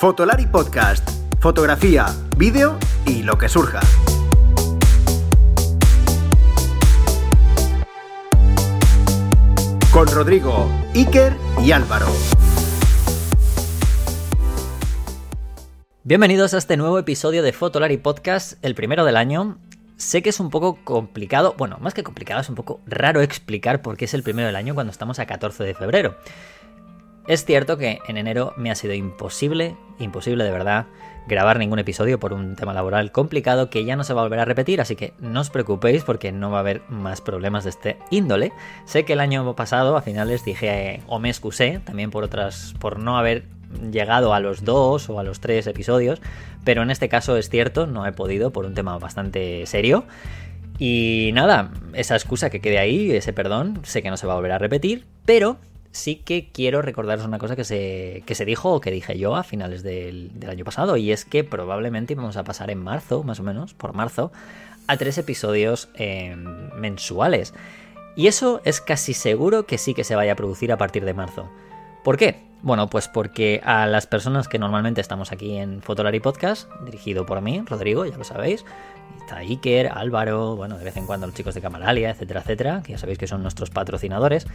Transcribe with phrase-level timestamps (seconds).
[0.00, 1.06] Fotolari Podcast.
[1.40, 2.06] Fotografía,
[2.38, 3.80] vídeo y lo que surja.
[9.92, 12.06] Con Rodrigo, Iker y Álvaro.
[16.02, 19.58] Bienvenidos a este nuevo episodio de Fotolari Podcast, el primero del año.
[19.98, 23.82] Sé que es un poco complicado, bueno, más que complicado, es un poco raro explicar
[23.82, 26.16] por qué es el primero del año cuando estamos a 14 de febrero.
[27.30, 30.86] Es cierto que en enero me ha sido imposible, imposible de verdad,
[31.28, 34.40] grabar ningún episodio por un tema laboral complicado que ya no se va a volver
[34.40, 37.70] a repetir, así que no os preocupéis porque no va a haber más problemas de
[37.70, 38.50] este índole.
[38.84, 42.98] Sé que el año pasado a finales dije o me excusé también por otras por
[42.98, 43.44] no haber
[43.92, 46.20] llegado a los dos o a los tres episodios,
[46.64, 50.04] pero en este caso es cierto, no he podido por un tema bastante serio.
[50.80, 54.36] Y nada, esa excusa que quede ahí, ese perdón, sé que no se va a
[54.36, 55.58] volver a repetir, pero
[55.92, 59.36] sí que quiero recordaros una cosa que se, que se dijo o que dije yo
[59.36, 63.40] a finales del, año pasado, y es que probablemente vamos a pasar en marzo, más
[63.40, 64.32] o menos, por marzo,
[64.86, 66.34] a tres episodios eh,
[66.76, 67.54] mensuales.
[68.16, 71.14] Y eso es casi seguro que sí que se vaya a producir a partir de
[71.14, 71.48] marzo.
[72.02, 72.42] ¿Por qué?
[72.62, 77.40] Bueno, pues porque a las personas que normalmente estamos aquí en Fotolari Podcast, dirigido por
[77.40, 78.66] mí, Rodrigo, ya lo sabéis,
[79.18, 82.92] está Iker, Álvaro, bueno, de vez en cuando los chicos de Camaralia, etcétera, etcétera, que
[82.92, 84.46] ya sabéis que son nuestros patrocinadores,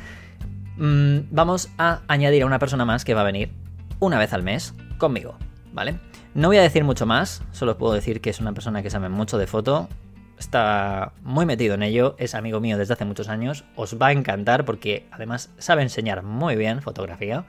[0.78, 3.52] mmm, vamos a añadir a una persona más que va a venir
[4.00, 5.38] una vez al mes conmigo,
[5.73, 6.00] ¿vale?
[6.34, 9.09] No voy a decir mucho más, solo puedo decir que es una persona que sabe
[9.09, 9.88] mucho de foto,
[10.38, 14.12] está muy metido en ello, es amigo mío desde hace muchos años, os va a
[14.12, 17.46] encantar porque además sabe enseñar muy bien fotografía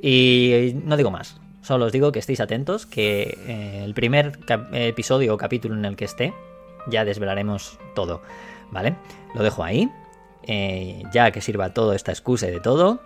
[0.00, 4.38] y no digo más, solo os digo que estéis atentos, que eh, el primer
[4.72, 6.34] episodio o capítulo en el que esté
[6.86, 8.22] ya desvelaremos todo,
[8.70, 8.96] ¿vale?
[9.34, 9.90] Lo dejo ahí,
[10.42, 13.00] eh, ya que sirva todo esta excusa de todo,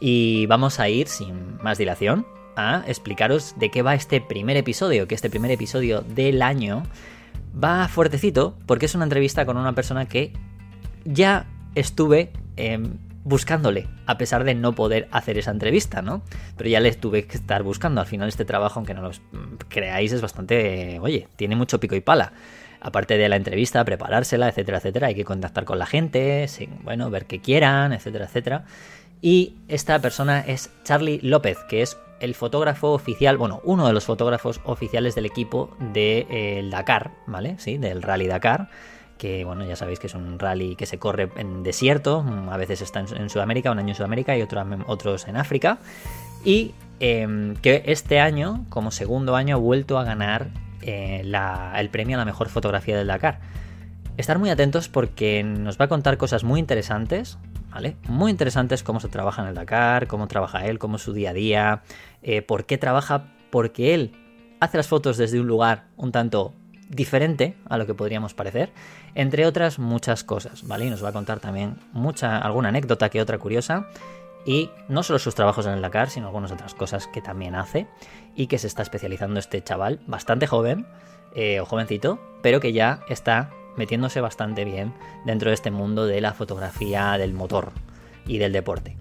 [0.00, 5.06] y vamos a ir sin más dilación a explicaros de qué va este primer episodio,
[5.06, 6.82] que este primer episodio del año
[7.62, 10.32] va fuertecito porque es una entrevista con una persona que
[11.04, 12.78] ya estuve eh,
[13.24, 16.22] buscándole, a pesar de no poder hacer esa entrevista, ¿no?
[16.56, 18.00] Pero ya le tuve que estar buscando.
[18.00, 19.10] Al final este trabajo, aunque no lo
[19.68, 22.32] creáis, es bastante, oye, tiene mucho pico y pala.
[22.80, 26.46] Aparte de la entrevista, preparársela, etcétera, etcétera, hay que contactar con la gente,
[26.82, 28.64] bueno, ver qué quieran, etcétera, etcétera.
[29.20, 34.04] Y esta persona es Charlie López, que es el fotógrafo oficial, bueno, uno de los
[34.04, 37.56] fotógrafos oficiales del equipo del de, eh, Dakar, ¿vale?
[37.58, 38.68] Sí, del Rally Dakar,
[39.18, 42.80] que bueno, ya sabéis que es un rally que se corre en desierto, a veces
[42.80, 45.78] está en, Sudamérica, un año en Sudamérica y otro, otros en África,
[46.44, 50.48] y eh, que este año, como segundo año, ha vuelto a ganar
[50.88, 51.22] eh,
[51.76, 53.40] el premio a la mejor fotografía del Dakar.
[54.16, 57.38] Estar muy atentos porque nos va a contar cosas muy interesantes,
[57.70, 57.96] ¿vale?
[58.08, 61.30] Muy interesantes cómo se trabaja en el Dakar, cómo trabaja él, cómo es su día
[61.30, 61.82] a día,
[62.22, 64.12] eh, por qué trabaja, porque él
[64.60, 66.54] hace las fotos desde un lugar un tanto
[66.88, 68.72] diferente a lo que podríamos parecer,
[69.14, 70.86] entre otras muchas cosas, ¿vale?
[70.86, 73.86] Y nos va a contar también mucha, alguna anécdota que otra curiosa,
[74.44, 77.86] y no solo sus trabajos en el Dakar, sino algunas otras cosas que también hace,
[78.34, 80.86] y que se está especializando este chaval, bastante joven,
[81.34, 84.92] eh, o jovencito, pero que ya está metiéndose bastante bien
[85.24, 87.72] dentro de este mundo de la fotografía del motor
[88.26, 88.96] y del deporte.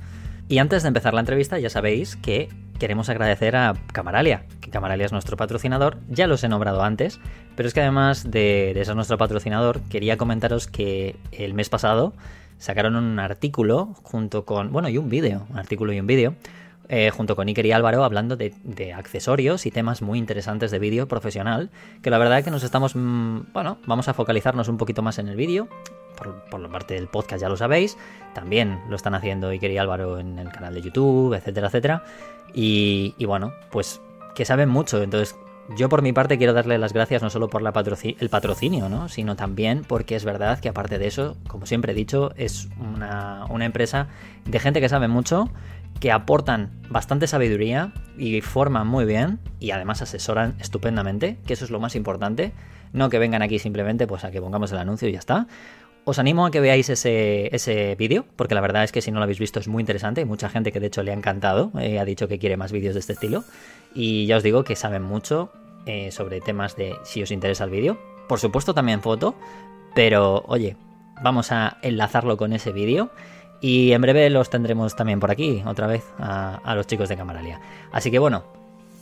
[0.50, 2.50] Y antes de empezar la entrevista, ya sabéis que
[2.80, 7.20] queremos agradecer a Camaralia, que Camaralia es nuestro patrocinador, ya los he nombrado antes,
[7.56, 12.14] pero es que además de, de ser nuestro patrocinador, quería comentaros que el mes pasado
[12.58, 16.36] sacaron un artículo junto con, bueno, y un vídeo, un artículo y un vídeo,
[16.90, 18.54] eh, junto con Iker y Álvaro hablando de,
[18.94, 21.70] accesorios y temas muy interesantes de vídeo profesional,
[22.02, 25.20] que la verdad es que nos estamos, mmm, bueno, vamos a focalizarnos un poquito más
[25.20, 25.68] en el vídeo,
[26.16, 27.98] por, por, la parte del podcast ya lo sabéis,
[28.34, 32.04] también lo están haciendo Iker y Álvaro en el canal de YouTube, etcétera, etcétera,
[32.54, 34.02] y, y bueno, pues
[34.34, 35.36] que saben mucho, entonces
[35.76, 39.10] yo por mi parte quiero darle las gracias no solo por la el patrocinio, ¿no?
[39.10, 43.46] sino también porque es verdad que aparte de eso, como siempre he dicho, es una,
[43.50, 44.08] una empresa
[44.46, 45.50] de gente que sabe mucho,
[46.00, 51.72] que aportan bastante sabiduría y forman muy bien y además asesoran estupendamente, que eso es
[51.72, 52.54] lo más importante.
[52.94, 55.48] No que vengan aquí simplemente pues a que pongamos el anuncio y ya está.
[56.08, 59.20] Os animo a que veáis ese, ese vídeo, porque la verdad es que si no
[59.20, 60.22] lo habéis visto es muy interesante.
[60.22, 62.72] Hay mucha gente que de hecho le ha encantado, eh, ha dicho que quiere más
[62.72, 63.44] vídeos de este estilo.
[63.94, 65.52] Y ya os digo que saben mucho
[65.86, 67.98] eh, sobre temas de si os interesa el vídeo.
[68.30, 69.36] Por supuesto también foto,
[69.96, 70.78] pero oye,
[71.22, 73.12] vamos a enlazarlo con ese vídeo.
[73.60, 77.18] Y en breve los tendremos también por aquí, otra vez, a, a los chicos de
[77.18, 77.60] Camaralia.
[77.92, 78.46] Así que bueno,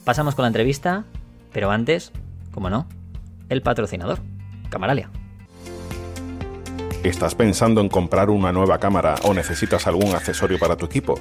[0.05, 1.05] pasamos con la entrevista,
[1.53, 2.11] pero antes,
[2.51, 2.87] como no,
[3.49, 4.21] el patrocinador,
[4.71, 5.11] Camaralia.
[7.05, 11.19] ¿Estás pensando en comprar una nueva cámara o necesitas algún accesorio para tu equipo?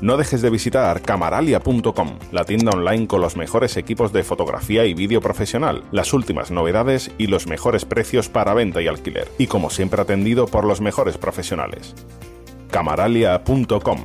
[0.00, 4.94] No dejes de visitar camaralia.com, la tienda online con los mejores equipos de fotografía y
[4.94, 9.28] vídeo profesional, las últimas novedades y los mejores precios para venta y alquiler.
[9.36, 11.94] Y como siempre atendido por los mejores profesionales.
[12.70, 14.04] camaralia.com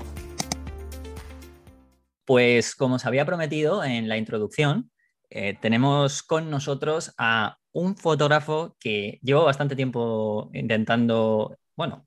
[2.25, 4.91] Pues como os había prometido en la introducción,
[5.29, 12.05] eh, tenemos con nosotros a un fotógrafo que llevo bastante tiempo intentando, bueno,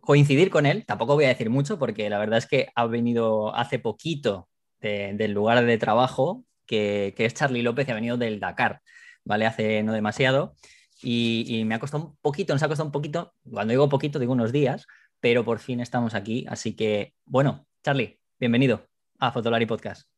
[0.00, 3.54] coincidir con él, tampoco voy a decir mucho porque la verdad es que ha venido
[3.54, 4.48] hace poquito
[4.80, 8.82] del lugar de trabajo, que, es Charlie López y ha venido del Dakar,
[9.24, 9.46] ¿vale?
[9.46, 10.54] Hace no demasiado.
[11.02, 14.32] Y, me ha costado un poquito, nos ha costado un poquito, cuando digo poquito digo
[14.32, 14.86] unos días,
[15.20, 16.46] pero por fin estamos aquí.
[16.48, 18.86] Así que, bueno, Charlie, bienvenido
[19.18, 20.08] a Fotolari Podcast.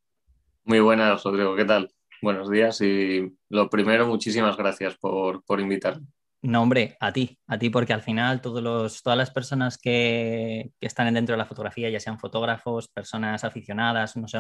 [0.65, 1.91] Muy buenas, Rodrigo, ¿qué tal?
[2.21, 6.07] Buenos días y lo primero, muchísimas gracias por, por invitarme.
[6.43, 10.71] No, hombre, a ti, a ti, porque al final todos los, todas las personas que,
[10.81, 14.39] están dentro de la fotografía, ya sean fotógrafos, personas aficionadas, no sé,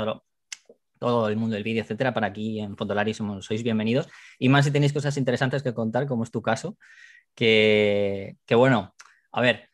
[0.98, 4.08] todo el mundo del vídeo, etcétera, para aquí en Fotolari somos, sois bienvenidos.
[4.38, 6.76] Y más si tenéis cosas interesantes que contar, como es tu caso,
[7.34, 8.94] que, que bueno,
[9.32, 9.68] a ver,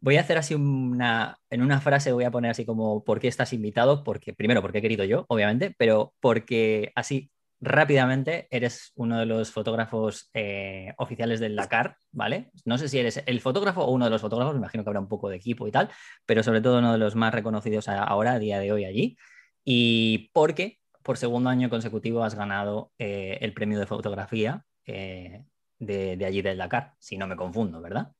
[0.00, 3.28] voy a hacer así una, en una frase voy a poner así como, ¿por qué
[3.28, 4.04] estás invitado?
[4.04, 7.30] Porque, primero, porque he querido yo, obviamente, pero porque así
[7.64, 12.50] rápidamente, eres uno de los fotógrafos eh, oficiales del Dakar, ¿vale?
[12.64, 15.00] No sé si eres el fotógrafo o uno de los fotógrafos, me imagino que habrá
[15.00, 15.90] un poco de equipo y tal,
[16.26, 19.16] pero sobre todo uno de los más reconocidos ahora, a día de hoy allí.
[19.64, 25.42] Y porque por segundo año consecutivo has ganado eh, el premio de fotografía eh,
[25.78, 28.12] de, allí del Dakar, si no me confundo, ¿verdad?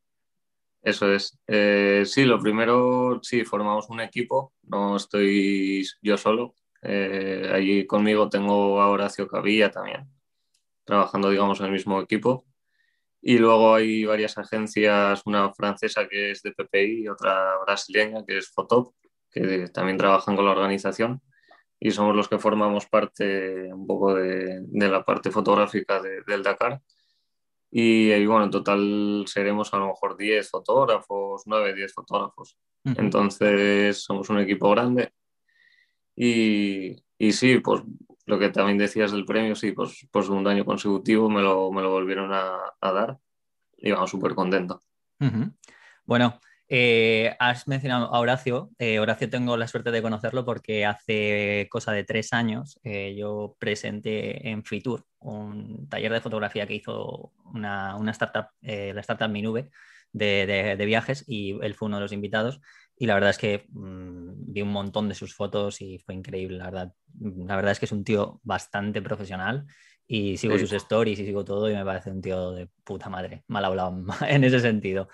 [0.83, 1.39] Eso es.
[2.11, 8.81] sí, lo primero, sí, formamos un equipo, no estoy yo solo, eh, allí conmigo tengo
[8.81, 10.09] a Horacio Cavilla también,
[10.85, 12.47] trabajando, digamos, en el mismo equipo.
[13.23, 18.37] Y luego hay varias agencias, una francesa que es de PPI y otra brasileña que
[18.39, 18.95] es Fotop,
[19.31, 21.23] que también trabajan con la organización.
[21.81, 26.83] Y somos los que formamos parte un poco de, de la parte fotográfica del Dakar.
[27.71, 32.57] Y, bueno, en total seremos a lo mejor 10 fotógrafos, 9, 10 fotógrafos.
[32.85, 35.13] Entonces somos un equipo grande
[36.17, 37.83] y, y, sí, pues
[38.27, 41.83] lo que también decías del premio, sí, pues por segundo año consecutivo me lo, me
[41.83, 43.19] lo volvieron a, a, dar
[43.77, 44.81] y vamos súper contento.
[46.05, 46.39] Bueno,
[46.69, 48.71] eh, has mencionado a Horacio.
[48.79, 53.57] Eh, Horacio tengo la suerte de conocerlo porque hace cosa de tres años eh, yo
[53.59, 59.71] presenté en Fitur un taller de fotografía que hizo una, una startup, la startup Minube
[60.13, 62.61] de, de, de, viajes y él fue uno de los invitados.
[62.97, 64.24] Y la verdad es que mmm,
[64.55, 66.95] vi un montón de sus fotos y fue increíble, la verdad.
[67.21, 69.67] La verdad es que es un tío bastante profesional
[70.07, 73.45] y sigo sus stories y sigo todo y me parece un tío de puta madre,
[73.49, 73.95] mal hablado
[74.29, 75.09] en ese sentido.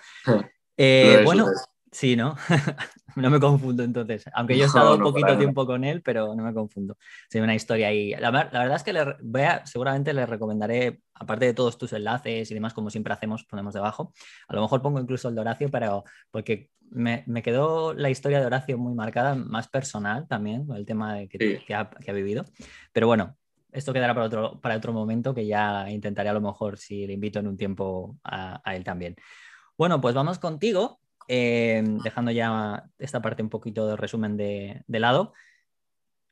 [0.77, 1.47] eh, bueno,
[1.91, 2.37] Sí, ¿no?
[3.17, 4.23] no me confundo entonces.
[4.33, 6.97] Aunque yo he estado un poquito tiempo con él, pero no me confundo.
[7.29, 8.11] Sí, una historia ahí.
[8.11, 11.91] La, la verdad es que le, voy a, seguramente le recomendaré, aparte de todos tus
[11.91, 14.13] enlaces y demás, como siempre hacemos, ponemos debajo.
[14.47, 18.39] A lo mejor pongo incluso el de Horacio, pero porque me, me quedó la historia
[18.39, 21.65] de Horacio muy marcada, más personal también, el tema de que, sí.
[21.65, 22.45] que, ha, que ha vivido.
[22.93, 23.35] Pero bueno,
[23.73, 27.13] esto quedará para otro, para otro momento que ya intentaré a lo mejor si le
[27.13, 29.17] invito en un tiempo a, a él también.
[29.77, 31.00] Bueno, pues vamos contigo
[31.33, 35.31] eh, dejando ya esta parte un poquito de resumen de, de, lado.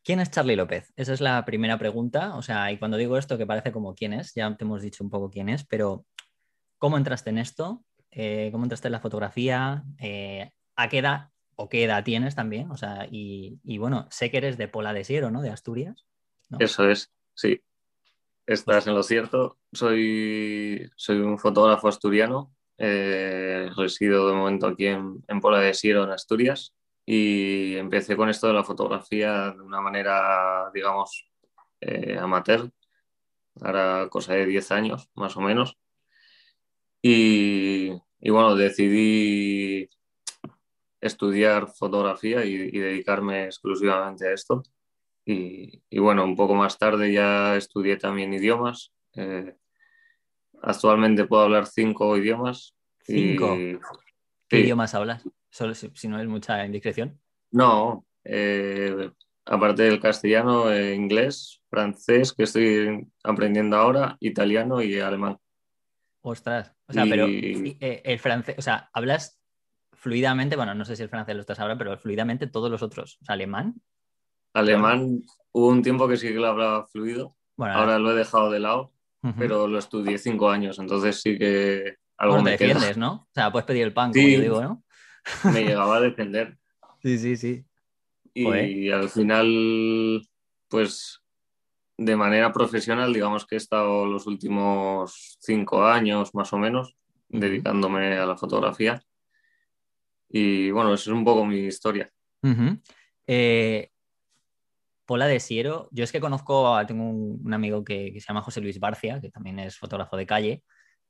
[0.04, 0.91] ¿Quién es Charlie López?
[0.98, 2.36] Esa es la primera pregunta.
[2.36, 5.01] O sea, y cuando digo esto, que parece como quién es, ya te hemos dicho
[5.01, 6.06] un poco quién es, pero
[6.77, 7.86] ¿cómo entraste en esto?
[8.12, 9.86] Eh, ¿Cómo entraste en la fotografía?
[10.00, 12.70] Eh, ¿A qué edad o qué edad tienes también?
[12.70, 15.41] O sea, y, y, bueno, sé que eres de Pola de Siero, ¿no?
[15.41, 16.06] De Asturias.
[16.50, 16.58] ¿no?
[16.60, 17.62] Eso es, sí.
[18.46, 19.60] Estás en lo cierto.
[19.72, 26.03] Soy, soy un fotógrafo asturiano eh, resido de momento aquí en, en Pola de Siero,
[26.03, 26.74] en Asturias,
[27.05, 31.27] y empecé con esto de la fotografía de una manera, digamos,
[31.81, 32.71] eh, amateur,
[33.62, 35.77] ahora cosa de 10 años más o menos.
[37.01, 39.89] Y, y bueno, decidí
[41.01, 44.63] estudiar fotografía y, y, dedicarme exclusivamente a esto.
[45.25, 48.93] Y, y, bueno, un poco más tarde ya estudié también idiomas.
[49.15, 49.55] Eh,
[50.62, 52.75] Actualmente puedo hablar cinco idiomas.
[53.01, 53.56] ¿Cinco?
[53.56, 53.80] Y...
[54.48, 54.63] ¿Qué sí.
[54.63, 55.28] idiomas hablas?
[55.50, 57.20] Solo si, si, no es mucha indiscreción.
[57.51, 59.12] No, eh,
[59.46, 65.38] aparte del castellano, eh, inglés, francés, que estoy aprendiendo ahora, italiano y alemán.
[66.22, 67.10] Ostras, o sea, y...
[67.10, 69.39] pero eh, el francés, o sea, hablas
[69.94, 73.18] fluidamente, bueno, no sé si el francés lo estás ahora, pero fluidamente todos los otros,
[73.22, 73.82] o sea, alemán.
[74.54, 78.51] Alemán, hubo un tiempo que sí que lo hablaba fluido, bueno, ahora lo he dejado
[78.51, 79.35] de lado uh -huh.
[79.38, 82.99] pero lo estudié cinco años, entonces sí que algo bueno, me te defiendes, queda.
[82.99, 83.13] ¿no?
[83.13, 84.83] O sea, puedes pedir el pan, sí, como yo digo, ¿no?
[85.51, 86.57] me llegaba a defender.
[87.01, 87.65] Sí, sí, sí.
[88.33, 90.21] Y al final,
[90.67, 91.21] pues
[91.97, 96.95] de manera profesional, digamos que he estado los últimos cinco años más o menos
[97.27, 99.01] dedicándome a la fotografía.
[100.29, 102.09] Y bueno, esa es un poco mi historia.
[103.27, 103.88] Eh,
[105.10, 108.80] Pola de Siero, yo es que conozco, tengo un, amigo que, se llama José Luis
[108.80, 110.63] Barcia, que también es fotógrafo de calle,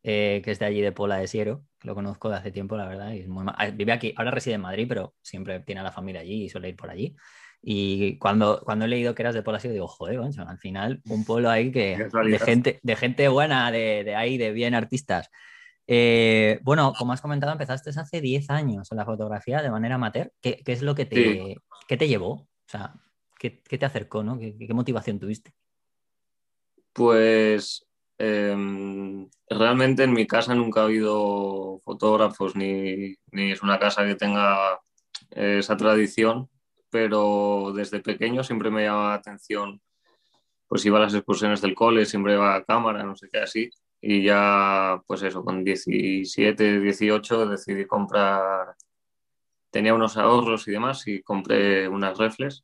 [0.04, 2.78] eh, que es de allí de Pola de Siero, que lo conozco de hace tiempo,
[2.78, 5.92] la verdad, y ah, vive aquí, ahora reside en Madrid, pero siempre tiene a la
[5.92, 7.14] familia allí y suele ir por allí.
[7.62, 11.50] Y cuando, cuando he leído que eras de Pola digo, joder, al final un pueblo
[11.50, 15.30] ahí que, de, gente, de gente buena, de, de ahí, de bien artistas.
[15.88, 20.32] Eh, bueno, como has comentado, empezaste hace 10 años en la fotografía de manera amateur.
[20.40, 21.58] ¿Qué, es lo que te,
[21.98, 22.30] te llevó?
[22.30, 22.94] O sea,
[23.40, 24.24] ¿qué, te acercó?
[24.24, 24.38] ¿no?
[24.38, 25.54] ¿Qué, motivación tuviste?
[26.94, 34.16] Pues em, realmente en mi casa nunca ha habido fotógrafos ni, es una casa que
[34.16, 34.80] tenga
[35.32, 36.50] esa tradición,
[36.90, 39.82] pero desde pequeño siempre me llamaba la atención,
[40.68, 43.70] pues iba a las excursiones del cole, siempre iba a cámara, no sé qué así,
[44.02, 48.76] y ya, pues eso, con 17, 18 decidí comprar,
[49.72, 52.64] tenía unos ahorros y demás y compré unas reflex,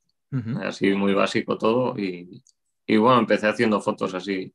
[0.61, 2.43] así muy básico todo y,
[2.85, 4.53] y, bueno, empecé haciendo fotos así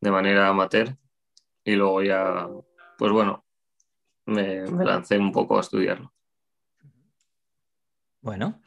[0.00, 0.96] de manera amateur
[1.64, 2.48] y luego ya,
[2.98, 3.44] pues bueno,
[4.26, 6.12] me, lancé un poco a estudiarlo.
[8.22, 8.60] Bueno,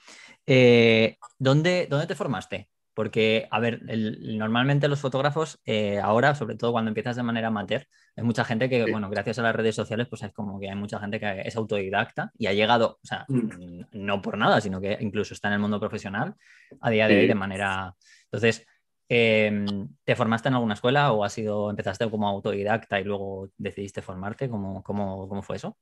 [0.45, 2.69] eh, ¿dónde, ¿dónde te formaste?
[2.93, 3.81] Porque, a ver,
[4.21, 8.69] normalmente los fotógrafos, eh, ahora, sobre todo cuando empiezas de manera amateur, hay mucha gente
[8.69, 11.41] que, bueno, gracias a las redes sociales, pues es como que hay mucha gente que
[11.43, 13.85] es autodidacta y ha llegado, o sea, mm.
[13.93, 16.35] no por nada, sino que incluso está en el mundo profesional
[16.81, 17.95] a día de hoy de manera.
[18.25, 18.65] Entonces,
[19.09, 24.03] em, ¿te formaste en alguna escuela o has sido, empezaste como autodidacta y luego decidiste
[24.03, 24.49] formarte?
[24.49, 25.77] ¿Cómo, cómo, cómo fue eso?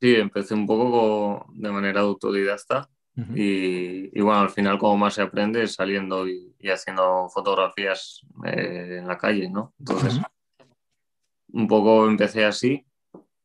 [0.00, 5.62] Sí, empecé un poco de manera autodidacta y, bueno, al final como más se aprende
[5.62, 9.74] es saliendo y, haciendo fotografías eh, en la calle, ¿no?
[9.78, 10.20] Entonces,
[11.52, 12.86] un poco empecé así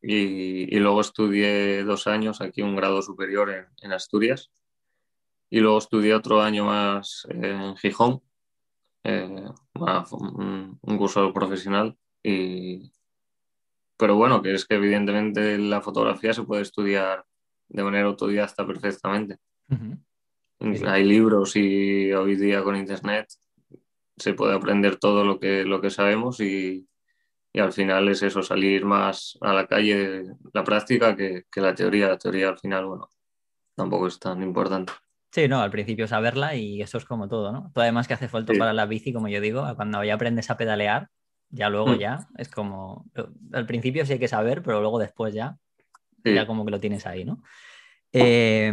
[0.01, 4.51] y, luego estudié dos años aquí un grado superior en, Asturias
[5.49, 8.21] y luego estudié otro año más en Gijón,
[9.03, 12.91] eh, un, un, curso profesional y...
[13.97, 17.25] Pero bueno, que es que evidentemente la fotografía se puede estudiar
[17.69, 19.39] de manera autodidacta perfectamente.
[20.87, 23.27] Hay libros y hoy día con Internet
[24.17, 26.87] se puede aprender todo lo que, lo que sabemos y,
[27.53, 32.09] al final es eso, salir más a la calle, la práctica que, la teoría.
[32.09, 33.09] La teoría al final, bueno,
[33.75, 34.91] tampoco es tan importante.
[35.31, 37.71] Sí, no, al principio saberla y eso es como todo, ¿no?
[37.73, 40.57] Todo además que hace falta para la bici, como yo digo, cuando ya aprendes a
[40.57, 41.09] pedalear,
[41.49, 41.97] ya luego mm.
[41.97, 43.05] ya es como,
[43.53, 45.57] al principio sí hay que saber, pero luego después ya,
[46.23, 47.41] ya como que lo tienes ahí, ¿no?
[48.11, 48.71] Eh,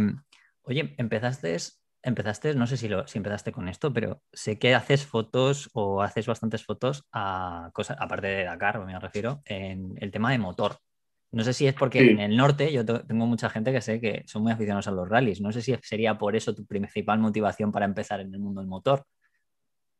[0.63, 1.57] Oye, empezaste,
[2.01, 6.01] empezaste, no sé si, lo, si empezaste con esto, pero sé que haces fotos o
[6.01, 10.77] haces bastantes fotos a cosas, aparte de Dakar, me refiero, en el tema de motor.
[11.31, 14.23] No sé si es porque en el norte yo tengo mucha gente que sé que
[14.27, 15.41] son muy aficionados a los rallies.
[15.41, 18.69] No sé si sería por eso tu principal motivación para empezar en el mundo del
[18.69, 19.03] motor.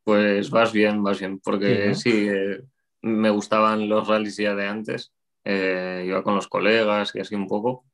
[0.04, 2.62] Pues vas bien, vas bien, porque sí, eh,
[3.02, 5.12] me gustaban los rallies ya de antes.
[5.44, 7.84] Eh, iba con los colegas y así un poco.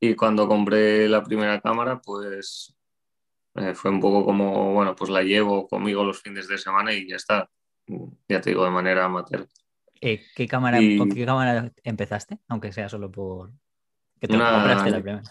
[0.00, 2.74] Y cuando compré la primera cámara, pues
[3.54, 7.08] eh, fue un poco como, bueno, pues la llevo conmigo los fines de semana y
[7.08, 7.50] ya está.
[8.28, 9.48] Ya te digo, de manera amateur.
[10.00, 12.38] Eh, ¿qué cámara, ¿Con qué cámara empezaste?
[12.48, 13.50] Aunque sea solo por...
[14.20, 15.22] ¿Qué te una, compraste la primera?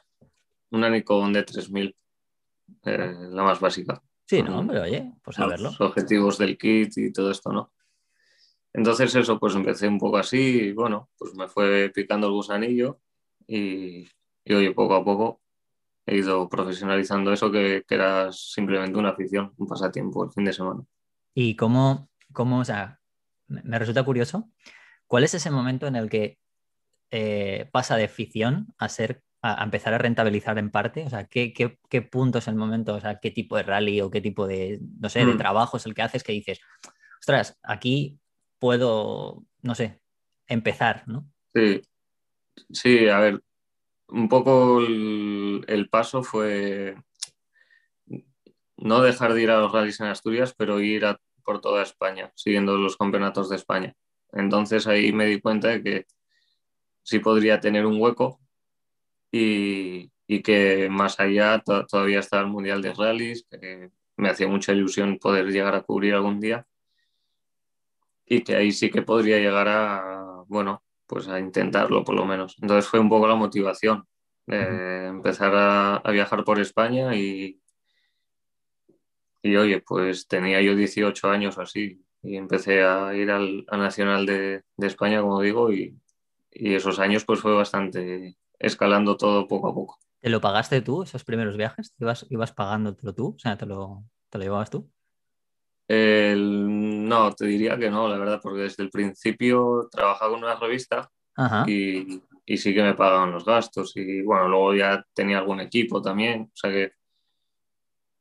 [0.72, 1.96] Una Nikon D3000,
[2.86, 4.02] eh, la más básica.
[4.26, 5.70] Sí, no, pero oye, pues a verlo.
[5.70, 7.72] Los objetivos del kit y todo esto, ¿no?
[8.74, 13.00] Entonces eso, pues empecé un poco así y bueno, pues me fue picando el gusanillo
[13.48, 14.06] y,
[14.48, 15.42] y oye, poco a poco
[16.06, 20.82] he ido profesionalizando eso que, era simplemente una afición, un pasatiempo el fin de semana.
[21.34, 23.00] ¿Y cómo, cómo o sea,
[23.48, 24.50] me resulta curioso,
[25.06, 26.38] cuál es ese momento en el que
[27.12, 31.04] eh, pasa de afición a ser a, empezar a rentabilizar en parte?
[31.04, 32.96] O sea, ¿qué, ¿qué, punto es el momento?
[32.96, 35.38] O sea, ¿qué tipo de rally o qué tipo de, no sé, de mm.
[35.38, 36.62] trabajo es el que haces que dices,
[37.20, 38.18] ostras, aquí
[38.60, 40.00] puedo, no sé,
[40.48, 41.28] empezar, ¿no?
[41.54, 41.82] Sí,
[42.72, 43.42] sí, a ver,
[44.10, 46.96] un poco el, paso fue
[48.78, 51.06] no dejar de ir a los rallies en Asturias, pero ir
[51.44, 53.96] por toda España, siguiendo los campeonatos de España.
[54.34, 56.06] Entonces ahí me di cuenta de que
[57.04, 58.40] sí podría tener un hueco
[59.32, 60.12] y,
[60.44, 65.48] que más allá todavía está el Mundial de Rallys, que me hacía mucha ilusión poder
[65.48, 66.68] llegar a cubrir algún día
[68.26, 72.56] y que ahí sí que podría llegar a, bueno, pues a intentarlo por lo menos.
[72.62, 74.08] Entonces fue un poco la motivación.
[74.48, 77.60] empezar a, viajar por España y,
[79.42, 84.64] y oye, pues tenía yo 18 años así y empecé a ir al, Nacional de,
[84.78, 85.98] España, como digo, y,
[86.52, 90.00] esos años pues fue bastante escalando todo poco a poco.
[90.20, 91.94] ¿Te lo pagaste tú esos primeros viajes?
[92.00, 93.36] ¿Ibas, ibas pagándotelo tú?
[93.36, 94.90] O sea, ¿te lo, te lo llevabas tú?
[95.90, 101.10] No, te diría que no, la verdad, porque desde el principio trabajaba con una revista
[101.66, 102.22] y,
[102.58, 106.56] sí que me pagaban los gastos y bueno, luego ya tenía algún equipo también, o
[106.56, 106.92] sea que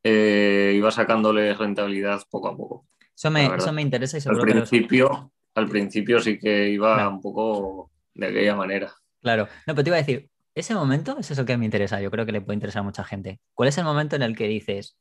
[0.04, 2.86] eh, iba sacándole rentabilidad poco a poco.
[3.14, 7.20] Eso me, eso me interesa y seguro al principio, Al principio sí que iba un
[7.20, 8.92] poco de aquella manera.
[9.22, 12.10] Claro, no, pero te iba a decir, ese momento, es el que me interesa, yo
[12.10, 13.40] creo que le puede interesar a mucha gente.
[13.54, 14.96] ¿Cuál es el momento en el que dices,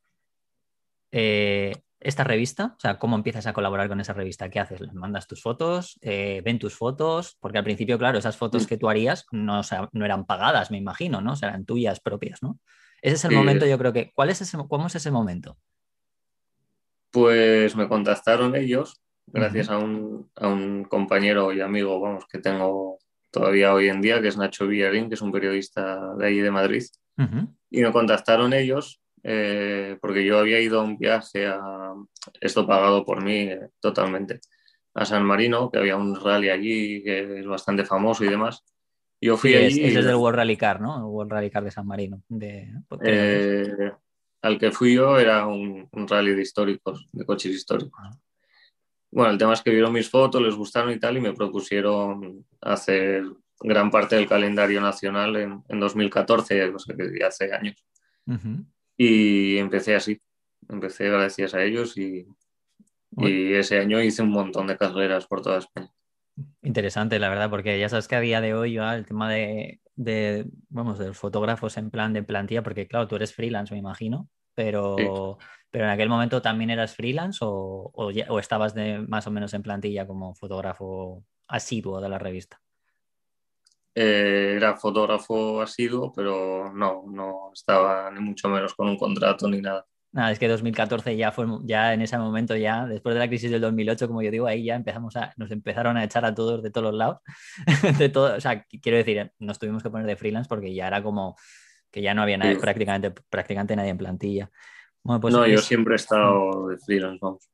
[1.11, 1.73] eh,
[2.05, 2.75] esta revista?
[2.77, 4.49] O sea, ¿cómo empiezas a colaborar con esa revista?
[4.49, 4.79] ¿Qué haces?
[4.79, 5.97] ¿Les mandas tus fotos?
[6.01, 7.35] Eh, ¿Ven tus fotos?
[7.39, 11.19] Porque al principio, claro, esas fotos que tú harías no, no eran pagadas, me imagino,
[11.19, 11.33] ¿no?
[11.33, 12.59] O sea, eran tuyas propias, ¿no?
[13.01, 14.11] Ese es el momento, yo creo que.
[14.13, 15.57] ¿Cuál es ese, ¿Cómo es ese momento?
[17.09, 22.99] Pues me contactaron ellos, gracias a, un, a, un, compañero y amigo, vamos, que tengo
[23.31, 26.51] todavía hoy en día, que es Nacho Villarín, que es un periodista de ahí de
[26.51, 26.83] Madrid.
[27.71, 31.95] Y me contactaron ellos eh, porque yo había ido a un viaje, a,
[32.39, 34.39] esto pagado por mí eh, totalmente,
[34.93, 38.63] a San Marino, que había un rally allí que es bastante famoso y demás.
[39.19, 39.83] Yo fui allí.
[39.83, 40.97] Es, es del World Rally Car, ¿no?
[40.97, 42.21] El World Rally Car de San Marino.
[42.29, 42.71] De,
[43.03, 43.91] eh,
[44.43, 47.99] al que fui yo era un, rally de históricos, de coches históricos.
[48.03, 48.11] Ah.
[49.09, 52.45] Bueno, el tema es que vieron mis fotos, les gustaron y tal, y me propusieron
[52.61, 53.23] hacer
[53.59, 57.83] gran parte del calendario nacional en, en 2014, o sea, que hace años.
[58.97, 60.21] Y empecé así,
[60.69, 62.27] empecé gracias a ellos y,
[63.17, 65.91] y ese año hice un montón de carreras por toda España.
[66.61, 69.79] Interesante, la verdad, porque ya sabes que a día de hoy ya el tema de,
[69.95, 73.79] de, vamos, de los fotógrafos en plan de plantilla, porque claro, tú eres freelance, me
[73.79, 75.37] imagino, pero,
[75.71, 79.63] pero en aquel momento también eras freelance o, o, estabas de, más o menos en
[79.63, 82.61] plantilla como fotógrafo asiduo de la revista.
[83.97, 89.61] Eh, era fotógrafo asiduo, pero no, no estaba ni mucho menos con un contrato ni
[89.61, 89.85] nada.
[90.11, 93.51] Nada, es que 2014 ya fue, ya en ese momento, ya después de la crisis
[93.51, 96.61] del 2008, como yo digo, ahí ya empezamos a, nos empezaron a echar a todos
[96.61, 97.19] de todos los lados.
[97.99, 101.01] de todo, o sea, quiero decir, nos tuvimos que poner de freelance porque ya era
[101.01, 101.35] como
[101.89, 104.51] que ya no había nadie, prácticamente, prácticamente nadie en plantilla.
[105.21, 107.49] pues no, yo siempre he estado de freelance, vamos.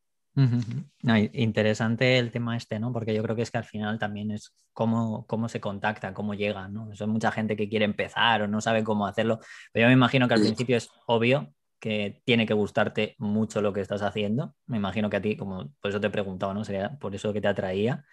[1.34, 2.94] Interesante el tema este, ¿no?
[2.94, 6.34] Porque yo creo que es que al final también es cómo, cómo se contacta, cómo
[6.34, 6.92] llega, ¿no?
[6.92, 9.40] Eso hay mucha gente que quiere empezar o no sabe cómo hacerlo.
[9.72, 13.74] Pero yo me imagino que al principio es obvio que tiene que gustarte mucho lo
[13.74, 14.56] que estás haciendo.
[14.68, 16.64] Me imagino que a ti, como por eso te he preguntado, ¿no?
[16.64, 18.06] Sería por eso que te atraía.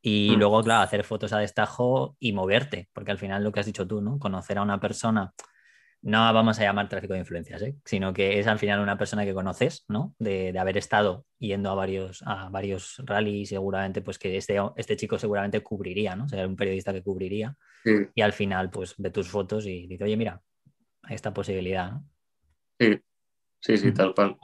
[0.00, 0.38] Y mm.
[0.38, 3.86] luego, claro, hacer fotos a destajo y moverte, porque al final lo que has dicho
[3.86, 4.18] tú, ¿no?
[4.18, 5.34] Conocer a una persona,
[6.06, 7.76] no vamos a llamar tráfico de influencias, ¿eh?
[7.84, 10.14] sino que es al final una persona que conoces, ¿no?
[10.18, 15.18] De, haber estado yendo a varios, a varios rallies, seguramente, pues que este, este chico
[15.18, 16.28] seguramente cubriría, ¿no?
[16.28, 17.56] Sería un periodista que cubriría.
[18.14, 20.40] Y al final, pues ve tus fotos y dice, oye, mira,
[21.02, 22.04] hay esta posibilidad, ¿no?
[22.80, 23.00] Sí,
[23.66, 24.36] Sí, sí, tal cual.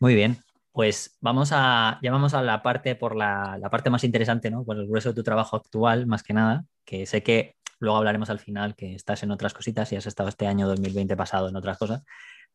[0.00, 0.36] Muy bien.
[0.72, 4.64] Pues vamos a, ya vamos a la parte por la, parte más interesante, ¿no?
[4.64, 8.30] Por el grueso de tu trabajo actual, más que nada, que sé que luego hablaremos
[8.30, 11.56] al final que estás en otras cositas y has estado este año 2020 pasado en
[11.56, 12.02] otras cosas,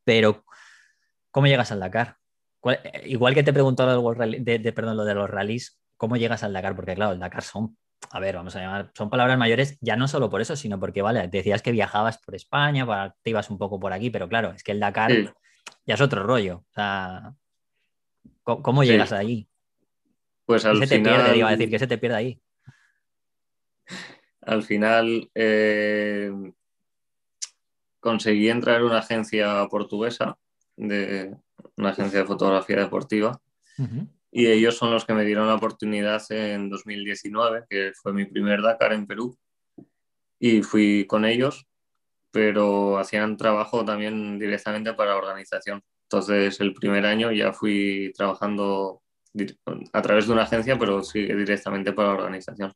[0.04, 0.44] pero
[1.32, 2.18] ¿cómo llegas al Dakar?
[3.06, 6.76] igual que te preguntó lo, de, perdón, lo de los rallies, ¿cómo llegas al Dakar?
[6.76, 7.76] Porque claro, el Dakar son,
[8.12, 11.02] a ver, vamos a llamar, son palabras mayores, ya no solo por eso, sino porque,
[11.02, 12.86] vale, decías que viajabas por España,
[13.24, 15.12] te ibas un poco por aquí, pero claro, es que el Dakar
[15.86, 16.66] ya es otro rollo.
[16.70, 17.34] O sea,
[18.44, 19.48] ¿cómo, llegas ahí?
[20.46, 21.70] Pues al ¿Qué se te pierde, iba a decir?
[21.70, 22.42] que se te pierde ahí?
[24.42, 26.32] Al final eh,
[28.00, 30.38] conseguí entrar en una agencia portuguesa,
[30.76, 31.36] de
[31.78, 33.40] una agencia de fotografía deportiva,
[34.32, 38.62] y ellos son los que me dieron la oportunidad en 2019, que fue mi primer
[38.62, 39.38] Dakar en Perú,
[40.40, 41.68] y fui con ellos
[42.32, 45.84] pero hacían trabajo también directamente para la organización.
[46.04, 49.02] Entonces, el primer año ya fui trabajando
[49.94, 52.74] a través de una agencia, pero sí directamente para la organización.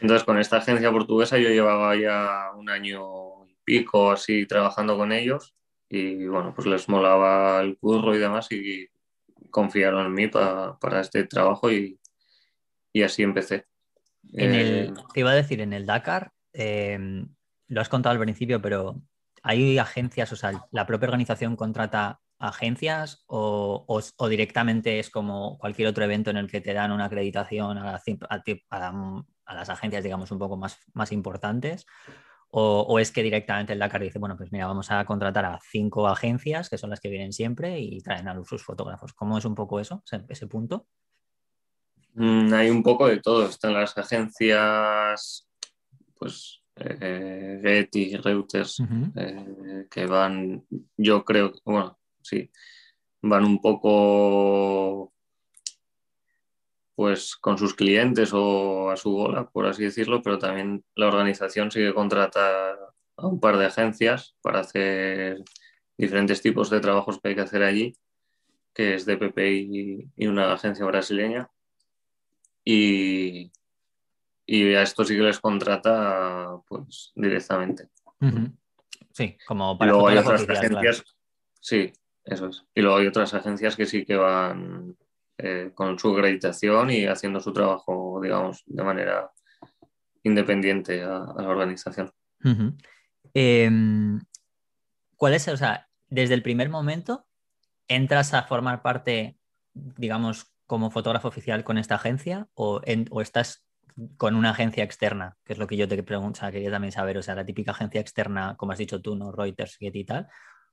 [0.00, 5.12] Entonces, con esta agencia portuguesa yo llevaba ya un año y pico así trabajando con
[5.12, 5.54] ellos
[5.88, 8.88] y bueno, pues les molaba el curro y demás y
[9.50, 11.98] confiaron en mí para, para este trabajo y,
[12.92, 13.66] y, así empecé.
[14.32, 16.98] En el, eh, te iba a decir, en el Dakar, eh,
[17.68, 19.00] lo has contado al principio, pero
[19.42, 26.04] ¿hay agencias, o sea, la propia organización contrata agencias o, directamente es como cualquier otro
[26.04, 28.00] evento en el que te dan una acreditación a,
[29.46, 31.86] las agencias, digamos, un poco más, más importantes?
[32.58, 36.08] O, es que directamente el Dakar dice, bueno, pues mira, vamos a contratar a cinco
[36.08, 39.12] agencias, que son las que vienen siempre, y traen a sus fotógrafos.
[39.12, 40.86] ¿Cómo es un poco eso, ese, punto?
[42.14, 43.44] Mm, hay un poco de todo.
[43.46, 45.46] Están las agencias,
[46.14, 48.82] pues, eh, Getty, Reuters,
[49.16, 50.64] eh, que van,
[50.96, 52.50] yo creo, bueno, sí,
[53.22, 55.12] van un poco
[56.96, 61.70] pues con sus clientes o a su bola, por así decirlo, pero también la organización
[61.70, 62.72] sigue contrata
[63.16, 65.44] a un par de agencias para hacer
[65.98, 67.94] diferentes tipos de trabajos que hay que hacer allí,
[68.72, 71.50] que es DPP y, y una agencia brasileña.
[72.64, 73.52] Y,
[74.46, 77.90] y, a esto sí que les contrata pues directamente.
[79.12, 81.04] Sí, como para luego hay otras agencias.
[81.60, 81.92] Sí,
[82.26, 82.64] eso es.
[82.74, 84.96] Y luego hay otras agencias que sí que van
[85.38, 89.30] eh, con su acreditación y haciendo su trabajo, digamos, de manera
[90.24, 92.12] independiente a, la organización.
[93.32, 94.20] Em,
[95.16, 97.26] ¿Cuál es, o sea, desde el primer momento
[97.86, 99.38] entras a formar parte,
[99.72, 103.64] digamos, como fotógrafo oficial con esta agencia o, o estás
[104.16, 106.92] con una agencia externa, que es lo que yo te pregunto, o sea, quería también
[106.92, 109.32] saber, o sea, la típica agencia externa, como has dicho tú, ¿no?
[109.32, 110.28] Reuters, Getty y tal,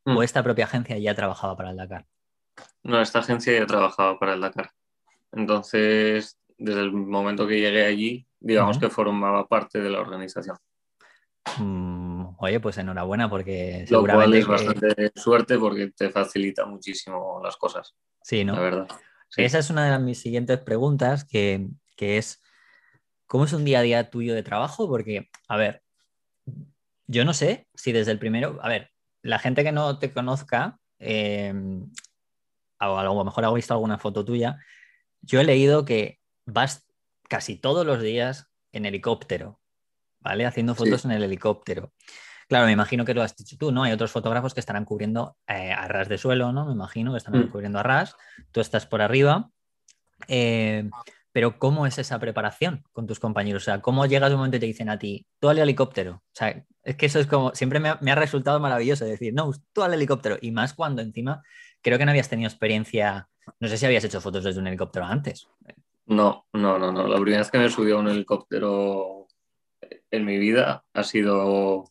[0.05, 0.23] o mm.
[0.23, 2.05] esta propia agencia ya trabajaba para el Dakar.
[2.83, 4.71] No, esta agencia ya trabajaba para el Dakar.
[5.31, 10.57] Entonces, desde el momento que llegué allí, digamos que formaba parte de la organización.
[11.57, 14.39] Mm, oye, pues enhorabuena porque seguramente...
[14.39, 17.95] es bastante suerte porque te facilita muchísimo las cosas.
[18.21, 18.53] Sí, ¿no?
[18.53, 18.87] La verdad.
[19.35, 22.41] Esa es una de mis siguientes preguntas, que, es,
[23.25, 24.87] ¿cómo es un día a día tuyo de trabajo?
[24.87, 25.81] Porque, a ver,
[27.07, 28.91] yo no sé si desde el primero, a ver,
[29.23, 31.53] la gente que no te conozca, eh,
[32.79, 34.59] o a lo mejor ha visto alguna foto tuya,
[35.21, 36.85] yo he leído que vas
[37.29, 39.59] casi todos los días en helicóptero,
[40.19, 40.45] ¿vale?
[40.45, 41.93] Haciendo fotos en el helicóptero.
[42.49, 43.83] Claro, me imagino que lo has dicho tú, ¿no?
[43.83, 46.65] Hay otros fotógrafos que estarán cubriendo eh, a ras de suelo, ¿no?
[46.65, 47.49] Me imagino que están mm.
[47.49, 48.15] cubriendo a ras,
[48.51, 49.49] tú estás por arriba.
[50.27, 50.89] Eh,
[51.31, 53.63] pero ¿cómo es esa preparación con tus compañeros?
[53.63, 56.15] O sea, ¿cómo llegas un momento y te dicen a ti, tú al helicóptero?
[56.15, 59.83] O sea, es que eso es como, siempre me ha, resultado maravilloso decir, no, tú
[59.83, 60.37] al helicóptero.
[60.41, 61.41] Y más cuando encima
[61.81, 65.05] creo que no habías tenido experiencia, no sé si habías hecho fotos desde un helicóptero
[65.05, 65.47] antes.
[66.05, 67.07] No, no, no, no.
[67.07, 69.27] La primera vez que me subí a un helicóptero
[70.11, 71.85] en mi vida ha sido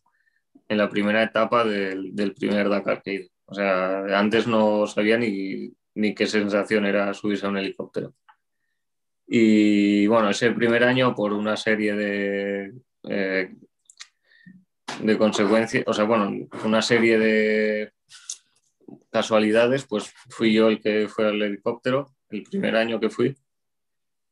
[0.69, 3.29] en la primera etapa del, primer Dakar que he ido.
[3.47, 8.15] O sea, antes no sabía ni, ni qué sensación era subirse a un helicóptero.
[9.27, 12.73] Y bueno, ese primer año, por una serie de,
[13.09, 13.55] eh,
[15.01, 17.93] de consecuencias, o sea, bueno, una serie de
[19.11, 23.37] casualidades, pues fui yo el que fue al helicóptero, el primer año que fui.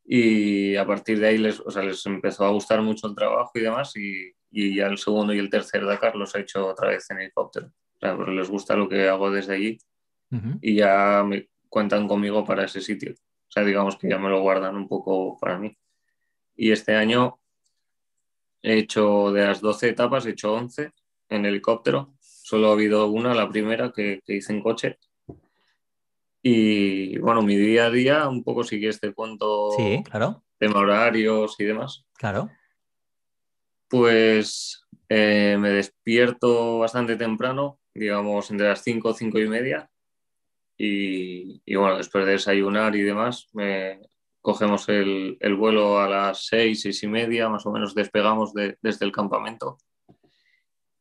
[0.04, 3.52] Y a partir de ahí les, o sea, les empezó a gustar mucho el trabajo
[3.54, 3.94] y demás.
[3.96, 7.20] Y, y, ya el segundo y el tercer Dakar los he hecho otra vez en
[7.20, 7.66] helicóptero.
[7.66, 9.78] O sea, pues les gusta lo que hago desde allí
[10.60, 13.12] y ya me cuentan conmigo para ese sitio.
[13.12, 15.76] O sea, digamos que ya me lo guardan un poco para mí.
[16.56, 17.39] Y este año
[18.62, 20.92] he hecho de las 12 etapas, he hecho 11
[21.28, 22.14] en helicóptero.
[22.20, 24.98] Solo ha habido una, la primera, que, hice en coche.
[26.42, 30.42] Y bueno, mi día a día, un poco sigue este cuento sí, claro.
[30.58, 32.04] de horarios y demás.
[32.14, 32.50] Claro.
[33.88, 39.90] Pues eh, me despierto bastante temprano, digamos entre las 5 o 5 y media,
[40.82, 43.48] y, bueno, después de desayunar y demás,
[44.40, 49.12] cogemos el, vuelo a las seis, seis y media, más o menos despegamos desde el
[49.12, 49.79] campamento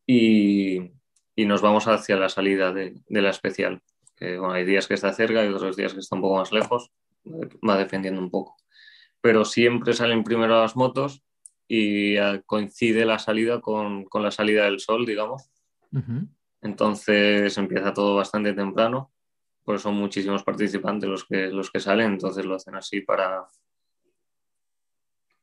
[0.05, 0.91] y,
[1.37, 3.81] nos vamos hacia la salida de, la especial.
[4.15, 6.51] Que, bueno, hay días que está cerca y otros días que está un poco más
[6.51, 6.91] lejos,
[7.25, 8.57] va dependiendo un poco.
[9.21, 11.23] Pero siempre salen primero las motos
[11.67, 15.49] y coincide la salida con, la salida del sol, digamos.
[16.61, 19.13] Entonces empieza todo bastante temprano
[19.69, 23.45] pues son muchísimos participantes los que, los que salen, entonces lo hacen así para,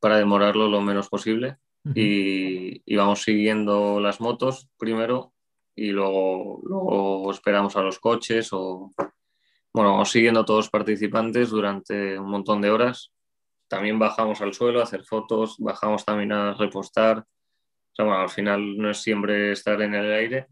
[0.00, 1.58] para demorarlo lo menos posible.
[1.94, 5.32] y, vamos siguiendo las motos primero
[5.76, 8.90] y luego, luego esperamos a los coches o
[9.72, 13.12] bueno, vamos siguiendo a todos los participantes durante un montón de horas.
[13.68, 17.18] También bajamos al suelo a hacer fotos, bajamos también a repostar.
[17.18, 20.48] O sea, bueno, al final no es siempre estar en el aire,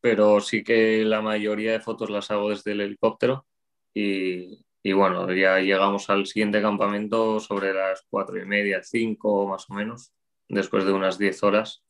[0.00, 3.46] pero sí que la mayoría de fotos las hago desde el helicóptero
[3.94, 9.74] y, bueno, ya llegamos al siguiente campamento sobre las cuatro y media, cinco más o
[9.74, 10.12] menos,
[10.48, 11.84] después de unas 10 horas,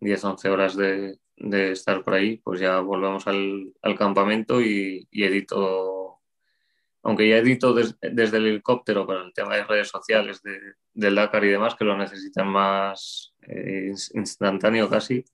[0.00, 6.20] 10, 11 horas de, de, estar por ahí, pues ya volvemos al, campamento y, edito
[7.02, 10.42] aunque ya edito desde el helicóptero para el tema de redes sociales
[10.92, 15.24] del Dakar y demás, que lo necesitan más eh, instantáneo casi,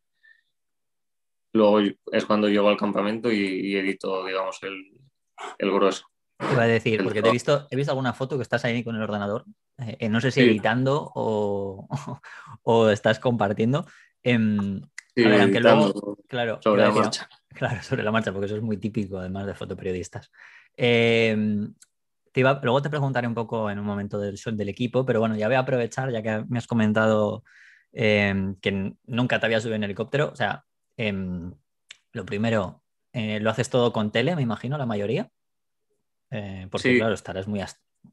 [1.52, 6.06] luego es cuando llego al campamento y, edito, digamos, el, grueso.
[6.38, 8.96] Iba a decir, porque te he visto, he visto alguna foto que estás ahí con
[8.96, 9.44] el ordenador,
[9.78, 11.88] eh, no sé si editando o,
[12.62, 13.86] o, estás compartiendo.
[14.22, 14.80] Em,
[15.14, 15.24] sí,
[16.28, 17.28] claro, sobre la marcha.
[17.52, 20.30] Claro, sobre la marcha, porque eso es muy típico además de fotoperiodistas.
[20.74, 21.74] Em,
[22.34, 25.56] luego te preguntaré un poco en un momento del, del equipo, pero bueno, ya voy
[25.56, 27.44] a aprovechar, ya que me has comentado
[27.92, 30.30] em, que nunca te había subido en helicóptero.
[30.32, 30.64] O sea,
[31.08, 31.54] em,
[32.12, 35.30] lo primero, eh, lo haces todo con tele, me imagino, la mayoría.
[36.30, 37.60] Eh, porque claro, estarás muy,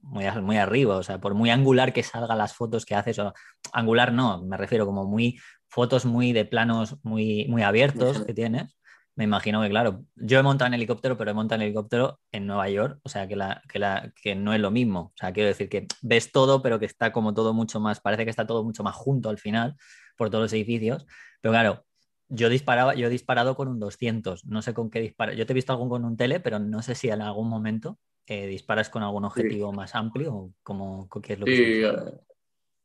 [0.02, 3.34] muy, muy arriba, o sea, por muy angular que salgan las fotos que haces, o
[3.72, 8.80] angular no, me refiero como muy fotos muy de planos muy, muy abiertos que tienes
[9.20, 12.48] me imagino que, claro, yo he montado en helicóptero, pero he montado en helicóptero en
[12.48, 15.12] Nueva York, o sea, que, la, que, la, que no es lo mismo.
[15.14, 18.24] O sea, quiero decir que ves todo, pero que está como todo mucho más, parece
[18.24, 19.76] que está todo mucho más junto al final
[20.16, 21.06] por todos los edificios.
[21.42, 21.86] Pero claro,
[22.30, 25.34] yo disparaba, yo he disparado con un 200, no sé con qué disparo.
[25.34, 28.00] Yo te he visto algún con un tele, pero no sé si en algún momento
[28.28, 32.20] eh, disparas con algún objetivo más amplio o como, qué es lo que Sí, eh,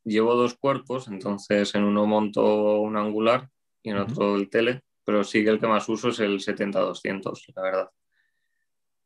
[0.03, 3.49] llevo dos cuerpos, entonces en uno monto un angular
[3.81, 7.53] y en otro el tele pero sí que el que más uso es el 70-200,
[7.55, 7.89] la verdad.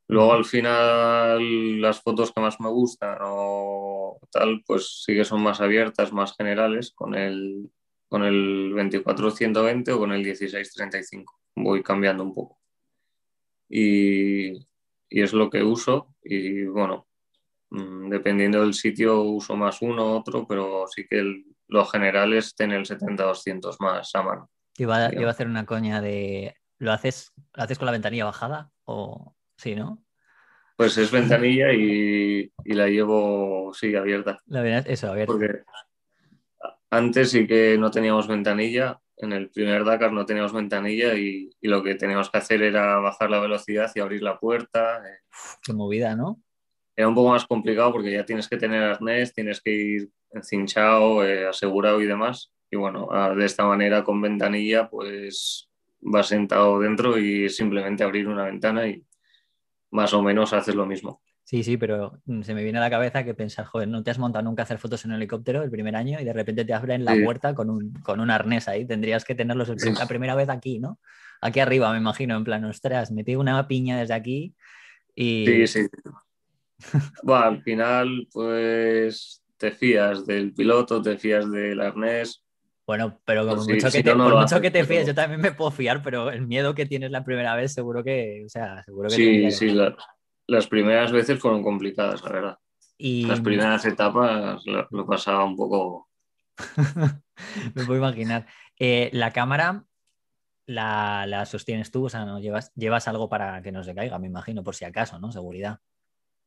[0.08, 5.44] Luego al final las fotos que más me gustan o tal, pues sí que son
[5.44, 7.70] más abiertas, más generales, con el,
[8.10, 11.26] con el 24-120 o con el 16-35.
[11.56, 12.60] Voy cambiando un poco.
[13.70, 17.08] Y, y, es lo que uso y bueno,
[17.70, 22.56] mm, dependiendo del sitio uso más uno, otro, pero sí que el, lo general es
[22.56, 24.50] tener el 70-200 más a mano.
[24.78, 26.56] Iba, a hacer una coña de.
[26.78, 28.72] ¿Lo haces, ¿Lo haces con la ventanilla bajada?
[28.86, 30.04] O sí, ¿no?
[30.78, 34.40] Pues es ventanilla y, la llevo, sí, abierta.
[34.48, 35.34] La verdad, eso, abierta.
[35.34, 35.64] Porque
[36.90, 39.02] antes sí que no teníamos ventanilla.
[39.18, 43.30] En el primer Dakar no teníamos ventanilla y, lo que teníamos que hacer era bajar
[43.30, 45.02] la velocidad y abrir la puerta.
[45.62, 46.42] Qué movida, ¿no?
[46.96, 51.26] Era un poco más complicado porque ya tienes que tener arnés, tienes que ir encinchado,
[51.26, 55.70] eh, asegurado y demás y bueno, de esta manera con ventanilla pues
[56.02, 59.04] vas sentado dentro y simplemente abrir una ventana y
[59.92, 61.22] más o menos haces lo mismo.
[61.50, 64.20] Sí, sí, pero se me viene a la cabeza que pensar, joder, no te has
[64.20, 66.76] montado nunca a hacer fotos en un helicóptero el primer año y de repente te
[66.76, 68.86] abren la puerta con un, con un arnés ahí.
[68.86, 71.00] Tendrías que tenerlos la primera vez aquí, ¿no?
[71.42, 74.54] Aquí arriba, me imagino, en plan, ostras, metí una piña desde aquí
[75.16, 75.66] y...
[75.66, 75.88] Sí, sí.
[77.24, 82.44] bueno, al final, pues te fías del piloto, te fías del arnés,
[82.86, 85.70] bueno, pero pues mucho que te, por mucho que te fíes, yo también me puedo
[85.70, 89.16] fiar, pero el miedo que tienes la primera vez, seguro que, o sea, seguro que
[89.16, 89.76] Sí, sí,
[90.50, 92.60] las primeras veces fueron complicadas, la verdad.
[92.98, 93.26] Y...
[93.26, 96.10] Las primeras etapas lo, pasaba un poco.
[97.76, 98.46] me puedo imaginar.
[98.78, 99.86] Eh, la cámara
[100.66, 104.28] la, sostienes tú, o sea, no llevas, llevas algo para que no se caiga, me
[104.28, 105.32] imagino, por si acaso, ¿no?
[105.32, 105.80] Seguridad.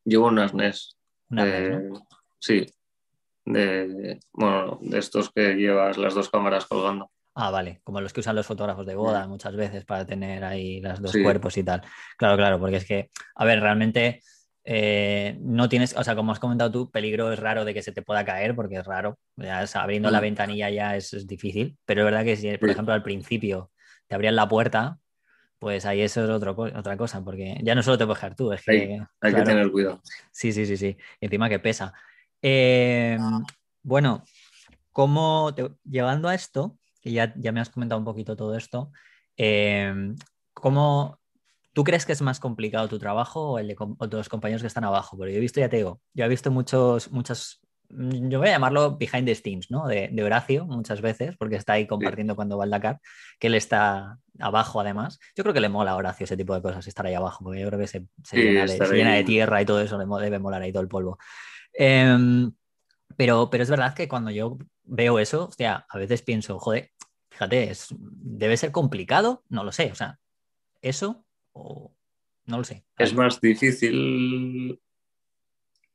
[0.04, 0.96] Llevo un arnés.
[2.38, 2.66] Sí,
[3.44, 7.10] de, bueno, de estos que llevas las dos cámaras colgando.
[7.34, 10.80] Ah, vale, como los que usan los fotógrafos de boda muchas veces para tener ahí
[10.80, 11.82] los dos cuerpos y tal.
[12.18, 14.20] Claro, claro, porque es que, a ver, realmente
[14.64, 17.92] eh, no tienes, o sea, como has comentado tú, peligro es raro de que se
[17.92, 19.18] te pueda caer porque es raro.
[19.36, 23.02] Ya, abriendo la ventanilla ya es, difícil, pero es verdad que si, por ejemplo, al
[23.02, 23.70] principio
[24.06, 24.98] te abrían la puerta,
[25.58, 28.52] pues ahí eso es otro, otra cosa, porque ya no solo te puedes dejar tú,
[28.52, 29.00] es que...
[29.20, 30.02] hay que tener cuidado.
[30.32, 30.96] Sí, sí, sí, sí.
[31.20, 31.94] encima que pesa.
[32.42, 33.20] Em,
[33.82, 34.24] bueno,
[34.90, 38.92] ¿cómo llevando a esto, que ya, ya, me has comentado un poquito todo esto,
[39.36, 40.16] em,
[40.54, 41.18] ¿cómo
[41.72, 44.84] tú crees que es más complicado tu trabajo o el de otros compañeros que están
[44.84, 45.16] abajo?
[45.16, 47.60] Porque yo he visto, ya te digo, yo he visto muchos, muchas,
[47.90, 49.86] yo voy a llamarlo behind the scenes, ¿no?
[49.86, 53.00] De, Horacio muchas veces, porque está ahí compartiendo cuando va al Dakar,
[53.38, 55.18] que él está abajo además.
[55.36, 57.60] Yo creo que le mola a Horacio ese tipo de cosas, estar ahí abajo, porque
[57.60, 60.38] yo creo que se, llena, de, se llena, de, tierra y todo eso, le debe
[60.38, 61.18] molar ahí todo el polvo.
[61.72, 62.52] Em,
[63.16, 66.90] pero, pero es verdad que cuando yo veo eso, sea, a veces pienso, joder,
[67.32, 70.20] fíjate, es, debe ser complicado, no lo sé, o sea,
[70.82, 71.94] eso o
[72.46, 72.84] no lo sé.
[72.98, 74.80] Es más difícil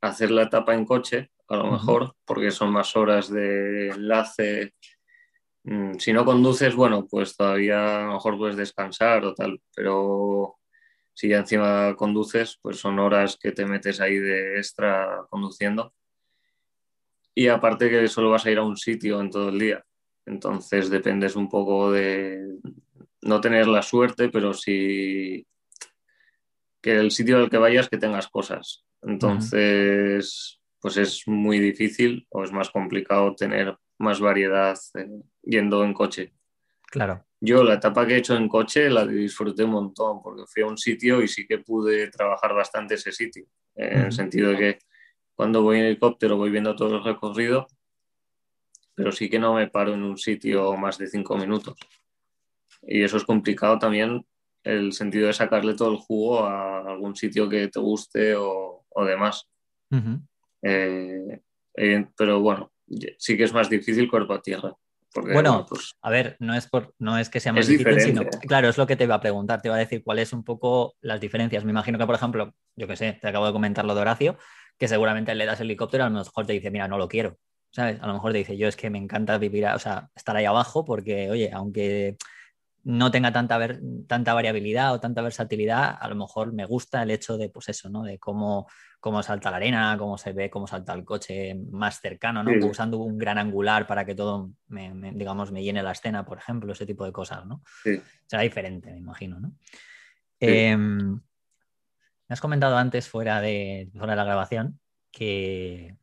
[0.01, 4.73] hacer la etapa en coche, a lo mejor, porque son más horas de enlace.
[5.63, 10.57] Mm, si no conduces, bueno, pues todavía a lo mejor puedes descansar o tal, pero
[11.13, 15.93] si ya encima conduces, pues son horas que te metes ahí de extra conduciendo.
[17.35, 19.86] Y aparte que solo vas a ir a un sitio en todo el día.
[20.27, 22.59] Entonces dependes un poco de
[23.21, 25.47] no tener la suerte, pero sí
[26.81, 28.85] que el sitio al que vayas que tengas cosas.
[29.01, 35.07] Entonces, pues es muy difícil o es más complicado tener más variedad eh,
[35.43, 36.33] yendo en coche.
[36.83, 37.25] Claro.
[37.39, 40.67] Yo la etapa que he hecho en coche la disfruté un montón porque fui a
[40.67, 44.79] un sitio y sí que pude trabajar bastante ese sitio, en el sentido de que
[45.35, 47.67] cuando voy en helicóptero voy viendo todo el recorrido,
[48.97, 51.77] pero sí que no me paro en un sitio más de cinco minutos.
[52.81, 54.25] Y eso es complicado también,
[54.63, 59.47] el sentido de sacarle todo el jugo a algún sitio que te guste o, demás.
[60.63, 61.41] Eh,
[61.75, 62.71] eh, pero bueno,
[63.19, 64.75] sí que es más difícil cuerpo a tierra
[65.21, 68.69] bueno, pues, a ver, no es, por, no es que sea más difícil, sino, claro,
[68.69, 71.19] es lo que te iba a preguntar, te iba a decir cuáles un poco las
[71.19, 71.63] diferencias.
[71.65, 74.37] Me imagino que, por ejemplo, yo que sé, te acabo de comentar lo de Horacio,
[74.77, 77.37] que seguramente le das helicóptero, a lo mejor te dice, mira, no lo quiero,
[77.71, 78.01] ¿sabes?
[78.01, 80.45] A lo mejor te dice, yo es que me encanta vivir, o sea, estar ahí
[80.45, 82.17] abajo porque, oye, aunque
[82.83, 87.11] no tenga tanta, ver, tanta variabilidad o tanta versatilidad, a lo mejor me gusta el
[87.11, 88.03] hecho de, pues eso, ¿no?
[88.03, 88.65] De cómo,
[89.01, 92.65] cómo salta la arena, cómo se ve, cómo salta el coche más cercano, ¿no?
[92.65, 96.71] Usando un gran angular para que todo, me, digamos, me llene la escena, por ejemplo,
[96.71, 97.61] ese tipo de cosas, ¿no?
[97.83, 98.01] Sí.
[98.25, 99.51] Será diferente, me imagino, ¿no?
[100.39, 104.79] Em, me has comentado antes, fuera de, fuera de la grabación,
[105.11, 105.97] que,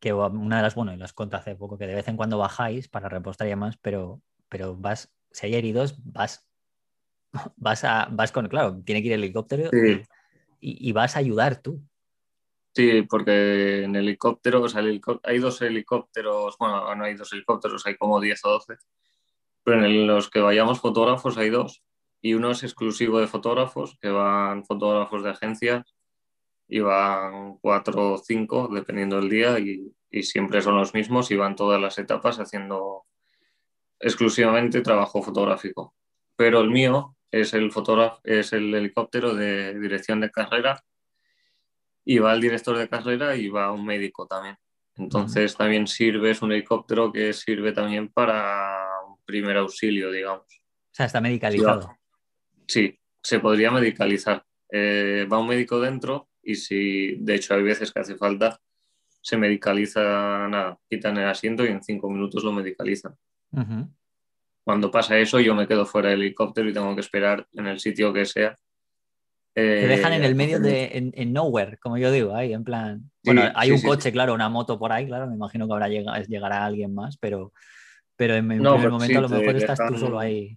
[0.00, 2.38] que una de las, bueno, y las conté hace poco, que de vez en cuando
[2.38, 6.48] bajáis para repostar y demás, pero, pero vas si hay heridos, vas,
[7.56, 9.70] vas, a, vas con, claro, tiene que ir el helicóptero
[10.60, 11.80] y, vas a ayudar tú.
[12.74, 14.82] Sí, porque en helicóptero, o sea,
[15.24, 18.76] hay dos helicópteros, bueno, no hay dos helicópteros, hay como 10 o 12,
[19.64, 21.82] pero en los que vayamos fotógrafos hay dos,
[22.20, 25.94] y uno es exclusivo de fotógrafos, que van fotógrafos de agencias,
[26.68, 31.36] y van cuatro o cinco, dependiendo del día, y, y siempre son los mismos y
[31.36, 33.04] van todas las etapas haciendo
[34.00, 35.94] exclusivamente trabajo fotográfico,
[36.36, 37.70] pero el mío es el,
[38.24, 40.82] es el helicóptero de dirección de carrera
[42.04, 44.56] y va el director de carrera y va un médico también.
[44.96, 50.46] Entonces también sirve, es un helicóptero que sirve también para un primer auxilio, digamos.
[50.46, 51.96] O sea, está medicalizado.
[52.66, 54.44] Sí, se podría medicalizar.
[54.70, 58.58] Eh, va un médico dentro y si, de hecho, hay veces que hace falta,
[59.20, 63.14] se medicaliza, nada, quitan el asiento y en cinco minutos lo medicalizan.
[64.64, 67.80] Cuando pasa eso, yo me quedo fuera del helicóptero y tengo que esperar en el
[67.80, 68.56] sitio que sea.
[69.52, 73.10] Te dejan en el medio de en, nowhere, como yo digo, ahí en plan.
[73.22, 76.18] Bueno, hay un coche, claro, una moto por ahí, claro, me imagino que ahora llega,
[76.22, 77.52] llegará alguien más, pero,
[78.16, 80.56] pero en, el primer momento a lo mejor estás tú solo ahí.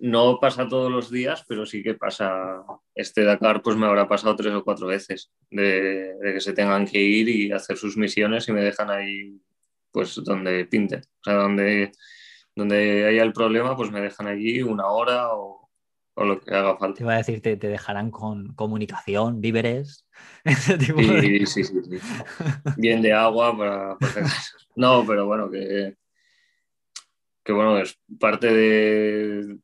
[0.00, 2.62] No pasa todos los días, pero sí que pasa.
[2.94, 6.86] Este Dakar, pues me habrá pasado tres o cuatro veces de, de que se tengan
[6.86, 9.40] que ir y hacer sus misiones y me dejan ahí
[9.92, 11.92] pues donde pinte, o sea, donde,
[12.54, 15.68] donde haya el problema, pues me dejan allí una hora o,
[16.14, 16.98] o lo que haga falta.
[16.98, 20.06] Te iba a decir, te, dejarán con comunicación, víveres,
[20.44, 21.72] sí, sí, sí,
[22.76, 23.96] Bien de agua para,
[24.76, 25.96] No, pero bueno, que,
[27.42, 29.58] que bueno, es parte de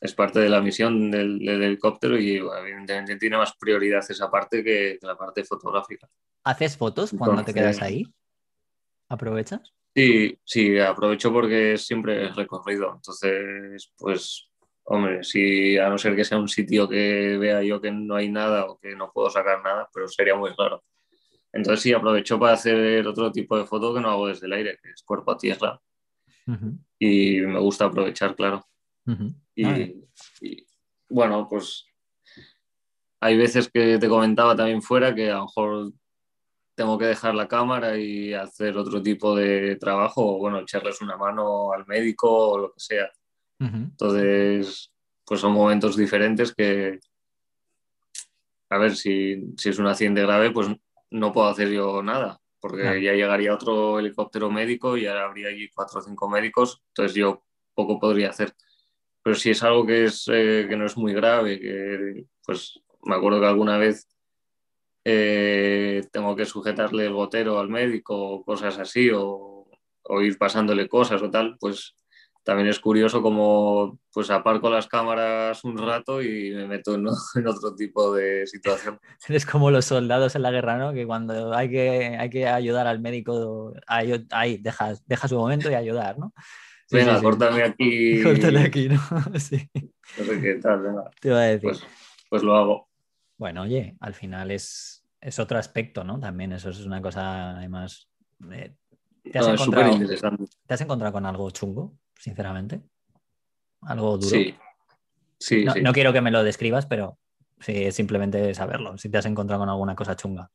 [0.00, 4.98] es parte de la misión del, helicóptero y evidentemente tiene más prioridad esa parte que,
[5.02, 6.08] la parte fotográfica.
[6.44, 8.04] ¿Haces fotos cuando te quedas ahí?
[9.08, 9.72] ¿Aprovechas?
[9.94, 12.94] Sí, sí, aprovecho porque siempre es recorrido.
[12.94, 14.48] Entonces, pues,
[14.84, 18.30] hombre, si a no ser que sea un sitio que vea yo que no hay
[18.30, 20.82] nada o que no puedo sacar nada, pero sería muy raro.
[21.52, 24.78] Entonces sí, aprovecho para hacer otro tipo de foto que no hago desde el aire,
[24.82, 25.80] que es cuerpo a tierra.
[27.04, 28.64] Y me gusta aprovechar, claro.
[29.56, 29.96] y,
[31.08, 31.84] bueno, pues
[33.20, 35.92] hay veces que te comentaba también fuera que a lo mejor
[36.76, 41.16] tengo que dejar la cámara y hacer otro tipo de trabajo, o bueno, echarles una
[41.16, 43.10] mano al médico o lo que sea.
[43.58, 44.92] Entonces,
[45.24, 47.00] pues son momentos diferentes que,
[48.70, 50.68] a ver, si, si, es un accidente grave, pues
[51.10, 55.68] no puedo hacer yo nada, porque ya llegaría otro helicóptero médico y ahora habría allí
[55.68, 57.42] cuatro o cinco médicos, entonces yo
[57.74, 58.54] poco podría hacer.
[59.20, 63.16] Pero si es algo que, es, eh, que no es muy grave, que pues me
[63.16, 64.08] acuerdo que alguna vez
[65.04, 69.66] eh, tengo que sujetarle el gotero al médico o cosas así, o,
[70.20, 71.96] ir pasándole cosas o tal, pues
[72.44, 77.74] también es curioso como pues aparco las cámaras un rato y me meto en, otro
[77.76, 78.98] tipo de situación.
[79.28, 80.92] Es como los soldados en la guerra, ¿no?
[80.92, 85.74] Que cuando hay que, hay que ayudar al médico, ahí, dejas, deja su momento y
[85.74, 86.32] ayudar, ¿no?
[86.90, 88.22] venga, córtame aquí.
[88.22, 89.00] Córtale aquí, ¿no?
[89.38, 89.70] sí.
[90.18, 91.10] No sé qué tal, venga.
[91.20, 91.70] Te iba a decir.
[91.70, 91.86] Pues,
[92.28, 92.88] pues lo hago.
[93.38, 96.20] Bueno, oye, al final es, es otro aspecto, ¿no?
[96.20, 98.08] También eso es una cosa, además.
[98.50, 98.74] Eh,
[99.22, 99.98] ¿te, has encontrado,
[100.66, 102.80] ¿Te has encontrado con algo chungo, sinceramente?
[103.82, 104.28] ¿Algo duro?
[104.28, 104.54] Sí.
[105.38, 105.82] Sí no, sí.
[105.82, 107.18] no quiero que me lo describas, pero
[107.66, 110.50] es simplemente saberlo, si te has encontrado con alguna cosa chunga.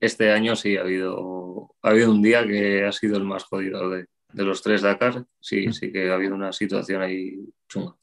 [0.00, 3.90] Este año sí ha habido, ha habido un día que ha sido el más jodido
[3.90, 5.24] de, los tres Dakar.
[5.40, 5.72] Sí, mm.
[5.72, 7.36] sí que ha habido una situación ahí
[7.68, 7.96] chunga.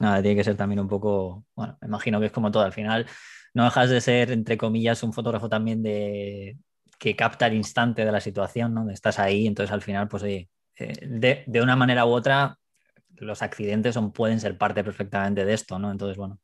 [0.00, 2.72] Nada, tiene que ser también un poco, bueno, me imagino que es como todo al
[2.72, 3.06] final.
[3.52, 6.56] No dejas de ser, entre comillas, un fotógrafo también de
[6.98, 8.88] que capta el instante de la situación, ¿no?
[8.90, 12.58] Estás ahí, entonces al final, pues oye, de, de, una manera u otra,
[13.16, 15.90] los accidentes son, pueden ser parte perfectamente de esto, ¿no?
[15.90, 16.40] Entonces, bueno,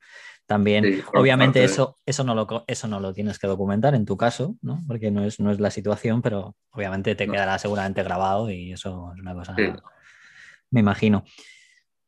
[0.47, 4.57] también, obviamente eso, eso, no lo, eso no lo tienes que documentar en tu caso,
[4.63, 4.81] ¿no?
[4.89, 9.13] Porque no es, no es la situación, pero obviamente te quedará seguramente grabado y eso
[9.15, 9.55] es una cosa,
[10.71, 11.25] me imagino.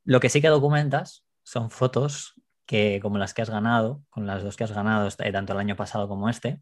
[0.05, 2.35] Lo que sí que documentas son fotos
[2.66, 5.59] que, como las que has ganado, con las dos que has ganado, eh, tanto el
[5.59, 6.61] año pasado como este,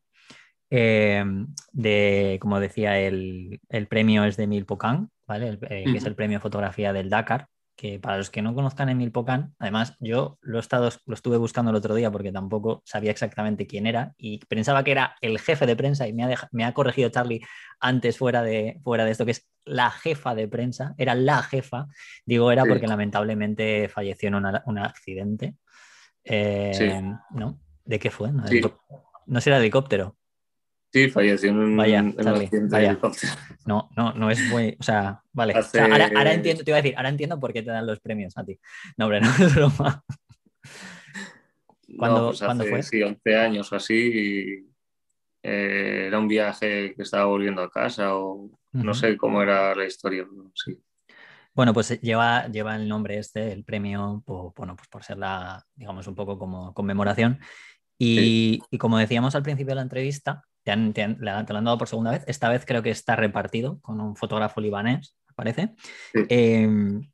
[0.70, 1.24] eh,
[1.72, 5.58] de, como decía, el, premio es de Milpocan, ¿vale?
[5.68, 7.48] Eh, que es el premio de fotografía del Dakar
[7.80, 11.38] que para los que no conozcan Emil Pocan, además yo lo, he estado, lo estuve
[11.38, 15.38] buscando el otro día porque tampoco sabía exactamente quién era y pensaba que era el
[15.38, 17.40] jefe de prensa y me ha, me ha corregido Charlie
[17.80, 21.86] antes fuera de, fuera de esto, que es la jefa de prensa, era la jefa,
[22.26, 25.54] digo era porque lamentablemente falleció en un accidente.
[26.22, 27.60] Eh, ¿No?
[27.86, 28.30] ¿De qué fue?
[28.30, 28.44] No,
[29.24, 30.18] no sé, era helicóptero.
[30.92, 32.02] Sí, falleció en un, vaya,
[33.64, 34.76] No, no, no es muy.
[34.80, 35.54] O sea, vale.
[35.54, 38.44] ahora, entiendo, te iba a decir, ahora entiendo por qué te dan los premios a
[38.44, 38.58] ti.
[38.96, 40.04] No, hombre, no es broma.
[41.96, 42.82] ¿Cuándo, pues ¿cuándo fue?
[42.82, 44.66] Sí, 11 años o así.
[45.42, 49.86] Eh, era un viaje que estaba volviendo a casa o no sé cómo era la
[49.86, 50.26] historia.
[50.54, 50.76] Sí.
[51.54, 55.64] Bueno, pues lleva, lleva el nombre este, el premio, por, bueno, pues por ser la,
[55.74, 57.38] digamos, un poco como conmemoración.
[57.98, 60.44] Y, y, como decíamos al principio de la entrevista,
[60.92, 62.24] te, han, lo han dado por segunda vez.
[62.26, 65.74] Esta vez creo que está repartido con un fotógrafo libanés, parece.
[66.28, 67.10] Em,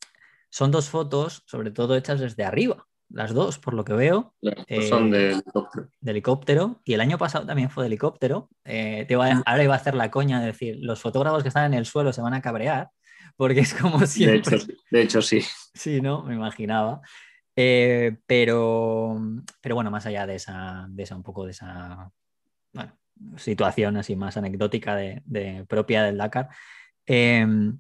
[0.50, 4.34] son dos fotos, sobre todo hechas desde arriba, las dos, por lo que veo.
[4.40, 5.88] Pues son de helicóptero.
[6.00, 6.80] De helicóptero.
[6.84, 8.48] Y el año pasado también fue de helicóptero.
[8.64, 11.78] Eh, te ahora iba a hacer la coña de decir, los fotógrafos que están en
[11.78, 12.90] el suelo se van a cabrear,
[13.36, 14.58] porque es como siempre.
[14.90, 15.40] De hecho, sí.
[15.74, 16.24] Sí, ¿no?
[16.24, 17.00] Me imaginaba.
[17.54, 19.18] Eh, pero,
[19.62, 22.10] pero bueno, más allá de esa, de esa, un poco de esa,
[22.72, 22.92] bueno,
[23.36, 26.48] situación así más anecdótica de, propia del Dakar.
[27.06, 27.78] Em,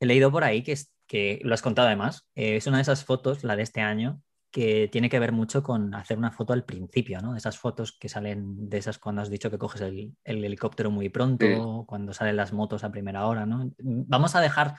[0.00, 3.04] he leído por ahí que, que lo has contado además, eh, es una de esas
[3.04, 6.64] fotos, la de este año, que tiene que ver mucho con hacer una foto al
[6.64, 7.32] principio, ¿no?
[7.32, 11.08] De esas fotos que salen de esas cuando has dicho que coges el, helicóptero muy
[11.08, 13.70] pronto, cuando salen las motos a primera hora, ¿no?
[13.78, 14.74] Vamos a dejar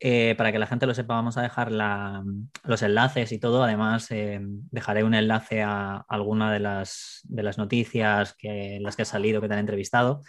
[0.00, 3.64] eh, para que la gente lo sepa, vamos a dejar los enlaces y todo.
[3.64, 9.02] Además, eh, dejaré un enlace a alguna de las, de las noticias que las que
[9.02, 10.22] ha salido, que te han entrevistado.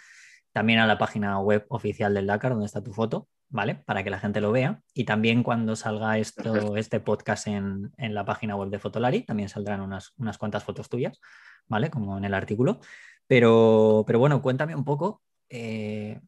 [0.52, 3.76] También a la página web oficial del Dakar, donde está tu foto, ¿vale?
[3.76, 4.80] Para que la gente lo vea.
[4.92, 9.80] Y también cuando salga esto, este podcast en, la página web de Fotolari, también saldrán
[9.80, 11.20] unas, unas cuantas fotos tuyas,
[11.68, 11.90] ¿vale?
[11.90, 12.80] Como en el artículo.
[13.28, 15.22] Pero, pero bueno, cuéntame un poco.
[15.48, 16.20] Eh,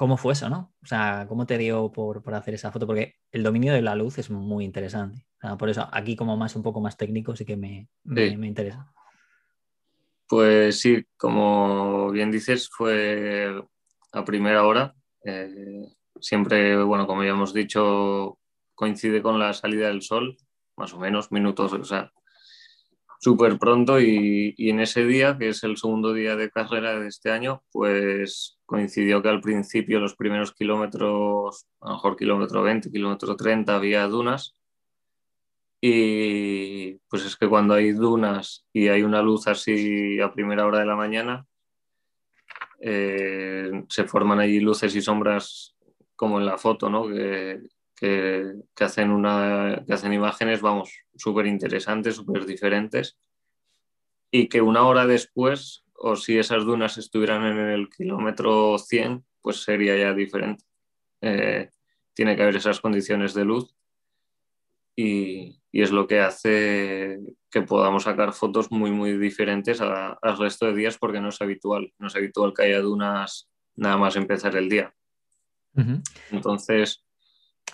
[0.00, 0.72] ¿Cómo fue eso, no?
[0.82, 2.86] O sea, ¿cómo te dio por, hacer esa foto?
[2.86, 5.26] Porque el dominio de la luz es muy interesante.
[5.58, 8.90] por eso, aquí como más un poco más técnico, sí que me, interesa.
[10.26, 13.62] Pues sí, como bien dices, fue
[14.12, 14.94] a primera hora.
[15.22, 18.38] Eh, siempre, bueno, como ya hemos dicho,
[18.74, 20.38] coincide con la salida del sol,
[20.78, 22.10] más o menos, minutos, o sea,
[23.20, 27.30] súper pronto y, en ese día, que es el segundo día de carrera de este
[27.30, 33.34] año, pues coincidió que al principio los primeros kilómetros, a lo mejor kilómetro 20, kilómetro
[33.34, 34.54] 30, había dunas.
[35.80, 40.78] Y pues es que cuando hay dunas y hay una luz así a primera hora
[40.78, 41.44] de la mañana,
[42.80, 45.74] eh, se forman allí luces y sombras
[46.14, 47.08] como en la foto, ¿no?
[47.08, 47.62] Que,
[47.96, 53.18] que, hacen, una, que hacen imágenes, vamos, súper interesantes, súper diferentes,
[54.30, 59.62] y que una hora después, o si esas dunas estuvieran en el kilómetro 100, pues
[59.62, 60.64] sería ya diferente.
[61.20, 61.68] Eh,
[62.14, 63.76] tiene que haber esas condiciones de luz
[64.96, 67.20] y, y, es lo que hace
[67.50, 71.92] que podamos sacar fotos muy, muy diferentes al resto de días porque no es habitual.
[71.98, 74.94] No es habitual que haya dunas nada más empezar el día.
[76.30, 77.04] Entonces,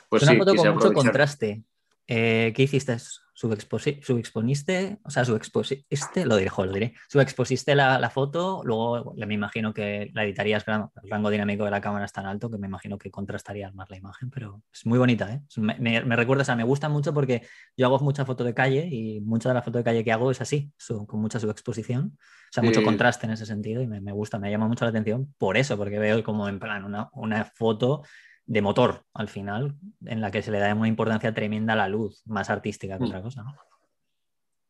[0.08, 1.64] pues una foto con mucho contraste.
[2.08, 2.96] Eh, ¿Qué hiciste?
[3.36, 9.74] Subexponiste, o sea, subexposiste, lo diré, lo diré, subexposiste la, la foto, luego me imagino
[9.74, 12.96] que la editarías, el rango dinámico de la cámara es tan alto que me imagino
[12.96, 15.42] que contrastarías más la imagen, pero es muy bonita, ¿eh?
[15.58, 17.42] me, me, recuerda, o sea, me gusta mucho porque
[17.76, 20.30] yo hago mucha foto de calle y mucha de la foto de calle que hago
[20.30, 20.72] es así,
[21.06, 24.50] con mucha subexposición, o sea, mucho contraste en ese sentido y me, me, gusta, me
[24.50, 28.02] llama mucho la atención por eso, porque veo como en plan una, una foto
[28.46, 31.88] de motor al final, en la que se le da una importancia tremenda a la
[31.88, 33.08] luz, más artística que mm.
[33.08, 33.44] otra cosa.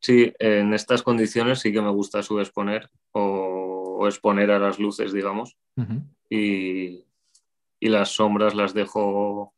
[0.00, 5.12] Sí, en estas condiciones sí que me gusta subexponer o, o exponer a las luces,
[5.12, 5.56] digamos.
[6.30, 7.04] y,
[7.80, 9.54] y, las sombras las dejo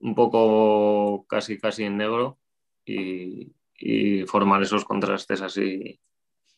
[0.00, 2.38] un poco casi casi en negro
[2.84, 6.00] y, y formar esos contrastes así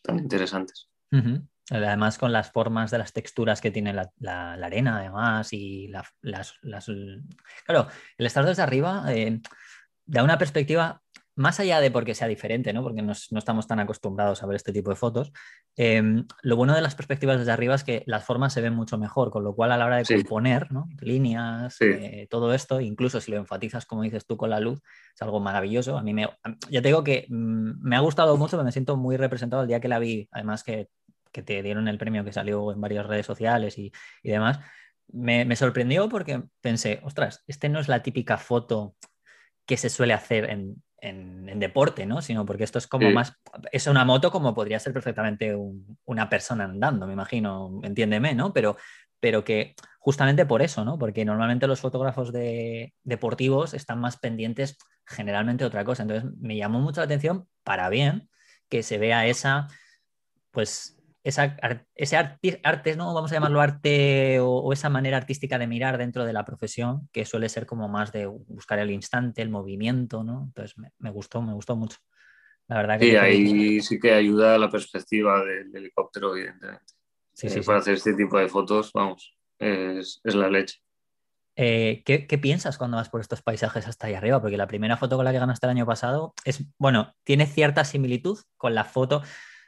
[0.02, 0.88] tan interesantes.
[1.70, 6.08] Además, con las formas de las texturas que tiene la, la, arena, además, y las,
[6.20, 6.54] las,
[7.64, 7.88] Claro,
[8.18, 9.40] el estar desde arriba eh,
[10.04, 11.00] da una perspectiva
[11.36, 12.82] más allá de porque sea diferente, ¿no?
[12.82, 15.32] porque no estamos tan acostumbrados a ver este tipo de fotos,
[15.76, 18.98] em, lo bueno de las perspectivas desde arriba es que las formas se ven mucho
[18.98, 20.88] mejor, con lo cual a la hora de componer ¿no?
[21.00, 24.80] líneas, eh, todo esto, incluso si lo enfatizas como dices tú con la luz,
[25.12, 25.98] es algo maravilloso.
[25.98, 26.28] A mí me,
[26.70, 29.80] ya te digo que mm, me ha gustado mucho, me siento muy representado el día
[29.80, 30.88] que la vi, además que,
[31.34, 34.60] que te dieron el premio que salió en varias redes sociales y, y demás.
[35.08, 38.94] Me, me sorprendió porque pensé, ostras, este no es la típica foto
[39.66, 42.22] que se suele hacer en, en, deporte, ¿no?
[42.22, 43.34] Sino porque esto es como más,
[43.72, 45.56] es una moto como podría ser perfectamente
[46.04, 48.52] una persona andando, me imagino, entiéndeme, ¿no?
[48.52, 48.76] Pero,
[49.20, 50.98] pero que justamente por eso, ¿no?
[50.98, 56.02] Porque normalmente los fotógrafos de, deportivos están más pendientes generalmente de otra cosa.
[56.02, 58.28] Entonces me llamó mucho la atención, para bien,
[58.68, 59.68] que se vea esa,
[60.50, 60.93] pues
[61.24, 61.56] esa,
[61.94, 63.14] ese arte, ¿no?
[63.14, 67.24] Vamos a llamarlo arte o, esa manera artística de mirar dentro de la profesión, que
[67.24, 70.44] suele ser como más de buscar el instante, el movimiento, ¿no?
[70.44, 71.96] Entonces me, gustó, me gustó mucho.
[72.68, 76.92] La verdad que sí, ahí sí que ayuda la perspectiva del helicóptero, evidentemente.
[77.32, 80.80] Sí, sí, eh, para hacer este tipo de fotos, vamos, es, la leche.
[81.56, 84.42] Eh, ¿qué, ¿qué, piensas cuando vas por estos paisajes hasta ahí arriba?
[84.42, 87.84] Porque la primera foto con la que ganaste el año pasado es, bueno, tiene cierta
[87.84, 89.22] similitud con la foto,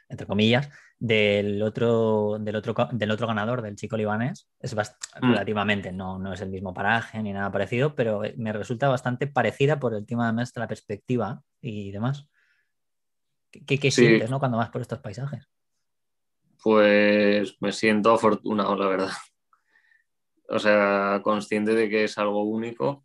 [0.09, 0.69] entre comillas,
[0.99, 4.49] del otro, del otro, del otro ganador, del chico libanés.
[4.59, 4.79] Es mm.
[5.21, 9.79] relativamente, no, no es el mismo paraje ni nada parecido, pero me resulta bastante parecida
[9.79, 12.27] por el tema de la perspectiva y demás.
[13.51, 14.39] ¿Qué, qué sientes ¿no?
[14.39, 15.47] cuando vas por estos paisajes?
[16.63, 19.11] Pues me siento afortunado, la verdad.
[20.49, 23.03] O sea, consciente de que es algo único,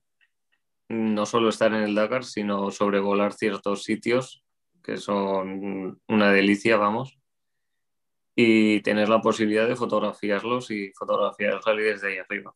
[0.89, 4.45] no solo estar en el Dakar, sino sobrevolar ciertos sitios
[4.81, 7.21] que son una delicia, vamos
[8.35, 12.55] y tener la posibilidad de fotografiarlos y fotografiar rally desde ahí arriba.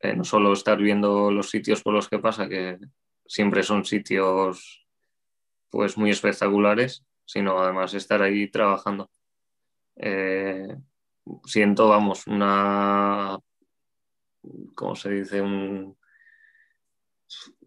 [0.00, 2.78] Eh, no solo estar viendo los sitios por los que pasa, que
[3.26, 4.86] siempre son sitios
[5.70, 9.10] pues muy espectaculares, sino además estar ahí trabajando.
[9.96, 10.76] Eh,
[11.44, 13.38] siento, vamos, una,
[14.74, 15.40] ¿cómo se dice?
[15.40, 15.96] Un,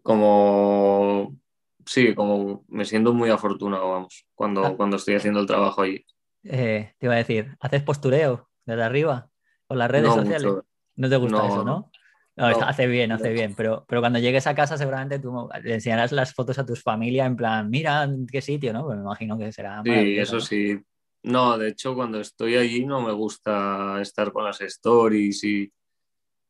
[0.02, 1.36] como,
[1.84, 6.04] sí, como me siento muy afortunado, vamos, cuando, cuando estoy haciendo el trabajo ahí.
[6.48, 9.28] Eh, te iba a decir, ¿haces postureo desde arriba
[9.66, 10.52] con las redes sociales?
[10.94, 11.90] No te gusta eso, ¿no?
[12.36, 16.12] No, hace bien, hace bien, pero, pero cuando llegues a casa seguramente tú le enseñarás
[16.12, 18.84] las fotos a tus familia en plan, mira qué sitio, ¿no?
[18.84, 19.82] Pues me imagino que será...
[19.82, 20.78] Sí, eso sí.
[21.22, 25.72] No, de hecho cuando estoy allí no me gusta estar con las stories y,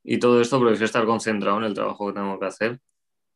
[0.03, 2.81] y todo esto, prefiero estar concentrado en el trabajo que tengo que hacer.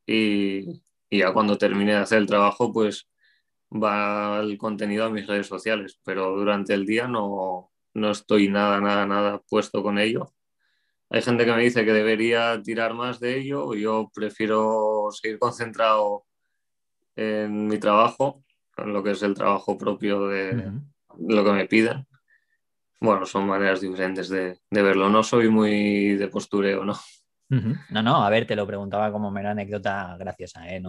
[0.05, 3.09] Y, y ya cuando termine de hacer el trabajo, pues
[3.71, 8.81] va el contenido a mis redes sociales, pero durante el día no, no estoy nada,
[8.81, 10.33] nada, nada puesto con ello.
[11.11, 16.25] Hay gente que me dice que debería tirar más de ello, yo prefiero seguir concentrado
[17.17, 18.45] en mi trabajo,
[18.77, 20.73] en lo que es el trabajo propio de,
[21.19, 22.07] lo que me piden.
[23.01, 25.09] Bueno, son maneras diferentes de, de verlo.
[25.09, 26.95] No soy muy de postureo, ¿no?
[27.91, 30.81] No, no, a ver, te lo preguntaba como mera anécdota graciosa, ¿eh?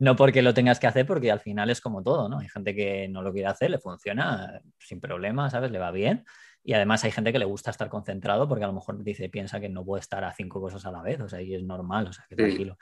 [0.00, 2.40] no, porque lo tengas que hacer, porque al final es como todo, ¿no?
[2.40, 5.70] Hay gente que no lo quiere hacer, le funciona sin problema, ¿sabes?
[5.70, 6.24] Le va bien.
[6.64, 9.60] Y además hay gente que le gusta estar concentrado porque a lo mejor dice, piensa
[9.60, 12.08] que no puede estar a cinco cosas a la vez, o sea, y es normal,
[12.08, 12.76] o sea, que tranquilo.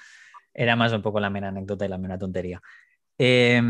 [0.55, 2.63] Era más un poco la mera anécdota y la mera tontería.
[3.19, 3.61] Eh,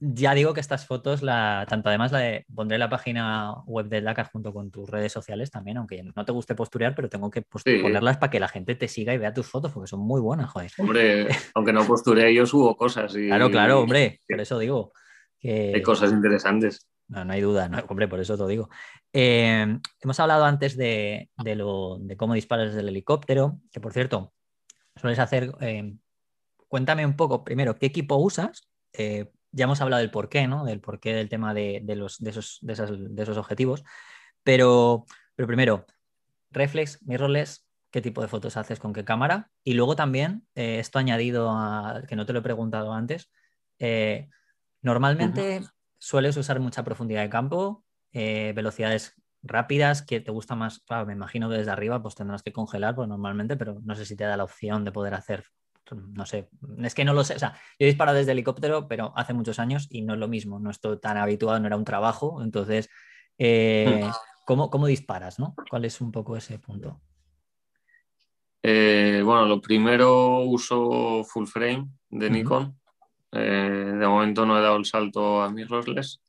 [0.00, 4.00] ya digo que estas fotos, la, tanto además la de, pondré la página web de
[4.00, 7.42] Dakar junto con tus redes sociales también, aunque no te guste posturear, pero tengo que
[7.42, 10.50] ponerlas para que la gente te siga y vea tus fotos, porque son muy buenas,
[10.50, 10.70] joder.
[10.78, 13.14] Hombre, aunque no posturee, yo subo cosas.
[13.16, 13.28] Y...
[13.28, 14.92] Claro, claro, hombre, por eso digo.
[15.38, 15.72] Que...
[15.74, 16.88] Hay cosas interesantes.
[17.08, 18.68] No, no hay duda, no, hombre, por eso te digo.
[19.12, 24.32] Eh, hemos hablado antes de, lo, de cómo disparas desde el helicóptero, que por cierto,
[24.96, 25.52] sueles hacer.
[25.60, 25.94] Eh,
[26.66, 28.68] cuéntame un poco, primero, ¿qué equipo usas?
[28.92, 30.64] Eh, ya hemos hablado del porqué, ¿no?
[30.64, 32.72] Del porqué del tema de, los, de, esos, de,
[33.22, 33.84] esos, objetivos.
[34.42, 35.86] Pero, pero primero,
[36.50, 39.50] reflex, mirrorless, qué tipo de fotos haces con qué cámara.
[39.62, 43.30] Y luego también, eh, esto añadido a que no te lo he preguntado antes,
[43.78, 44.28] eh,
[44.82, 45.60] normalmente
[45.98, 51.12] sueles usar mucha profundidad de campo, eh, velocidades rápidas, que te gusta más, claro, me
[51.12, 54.24] imagino que desde arriba pues tendrás que congelar, pues normalmente, pero no sé si te
[54.24, 55.44] da la opción de poder hacer
[55.90, 56.48] no sé,
[56.82, 59.58] es que no lo sé, o sea, yo he disparado desde helicóptero, pero hace muchos
[59.58, 62.88] años y no es lo mismo, no estoy tan habituado, no era un trabajo, entonces,
[63.38, 64.08] eh,
[64.46, 65.54] ¿cómo, ¿cómo, disparas, no?
[65.68, 67.00] ¿Cuál es un poco ese punto?
[68.66, 72.74] Eh, bueno, lo primero uso full frame de Nikon.
[73.30, 76.22] Eh, de momento no he dado el salto a mirrorless.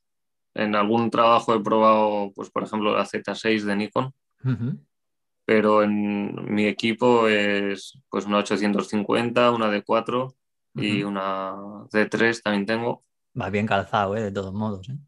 [0.52, 4.12] En algún trabajo he probado, pues por ejemplo, la Z6 de Nikon.
[5.46, 10.34] Pero en mi equipo es pues una 850, una D4
[10.74, 11.54] y una
[11.90, 13.04] D3 también tengo.
[13.40, 14.22] Va bien calzado, ¿eh?
[14.22, 14.88] de todos modos.
[14.90, 14.98] ¿eh?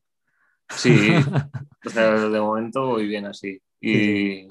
[0.71, 1.11] Sí,
[1.87, 3.61] o sea, de momento voy bien así.
[3.81, 4.47] Y,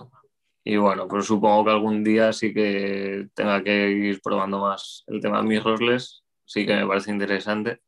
[0.64, 5.22] y bueno, pues supongo que algún día sí que tenga que ir probando más el
[5.22, 7.82] tema mirrorless, sí que me parece interesante,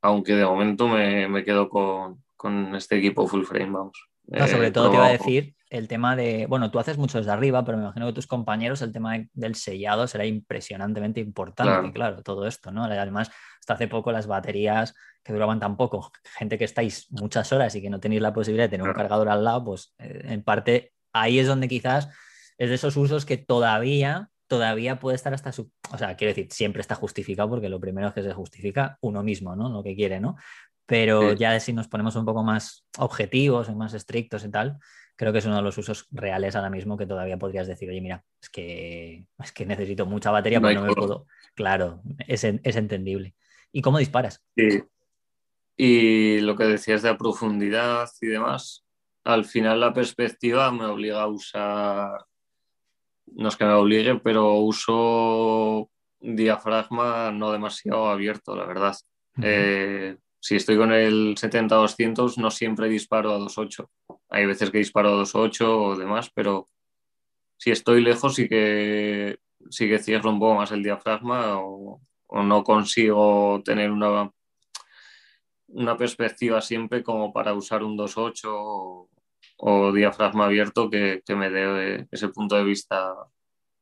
[0.00, 4.08] aunque de momento me, me quedo con, con, este equipo full frame, vamos.
[4.48, 7.64] Sobre todo te iba a decir el tema de, bueno, tú haces mucho desde arriba,
[7.64, 12.46] pero me imagino que tus compañeros el tema del sellado será impresionantemente importante, claro, todo
[12.46, 12.84] esto, ¿no?
[12.84, 17.74] Además, hasta hace poco las baterías que duraban tan poco, gente que estáis muchas horas
[17.74, 20.42] y que no tenéis la posibilidad de tener un cargador al lado, pues eh, en
[20.42, 22.08] parte ahí es donde quizás
[22.56, 25.70] es de esos usos que todavía, todavía puede estar hasta su...
[25.92, 29.22] O sea, quiero decir, siempre está justificado porque lo primero es que se justifica uno
[29.22, 29.68] mismo, ¿no?
[29.68, 30.36] Lo que quiere, ¿no?
[30.88, 34.78] Pero ya si nos ponemos un poco más objetivos y más estrictos y tal,
[35.16, 38.00] creo que es uno de los usos reales ahora mismo que todavía podrías decir, oye,
[38.00, 41.26] mira, es que, es que necesito mucha batería, pero no, me puedo.
[41.54, 43.34] Claro, es, es entendible.
[43.70, 44.42] ¿Y cómo disparas?
[44.56, 44.82] Sí.
[45.76, 48.86] Y lo que decías de la profundidad y demás,
[49.24, 52.24] al final la perspectiva me obliga a usar,
[53.26, 58.96] no es que me obligue, pero uso diafragma no demasiado abierto, la verdad.
[59.42, 63.88] Eh, si estoy con el 70-200, no siempre disparo a 2.8.
[64.30, 66.68] Hay veces que disparo a 2.8 o demás, pero
[67.56, 69.38] si estoy lejos sí que,
[69.70, 74.30] sí que cierro un poco más el diafragma o, no consigo tener una,
[75.68, 79.08] una perspectiva siempre como para usar un 2.8 o,
[79.56, 83.14] o diafragma abierto que, me dé ese punto de vista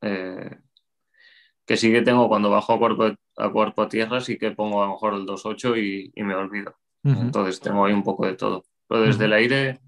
[0.01, 0.59] eh,
[1.67, 4.83] que sí que tengo cuando bajo a cuerpo, a cuerpo a tierra, sí que pongo
[4.83, 6.75] a lo mejor el 2.8 y, y, me olvido.
[7.05, 8.65] Entonces tengo ahí un poco de todo.
[8.89, 9.79] Pero desde el aire,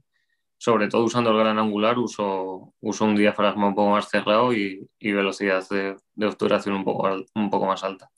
[0.56, 4.88] sobre todo usando el gran angular, uso, uso un diafragma un poco más cerrado y,
[5.00, 8.08] velocidad de, de, obturación un poco, un poco más alta.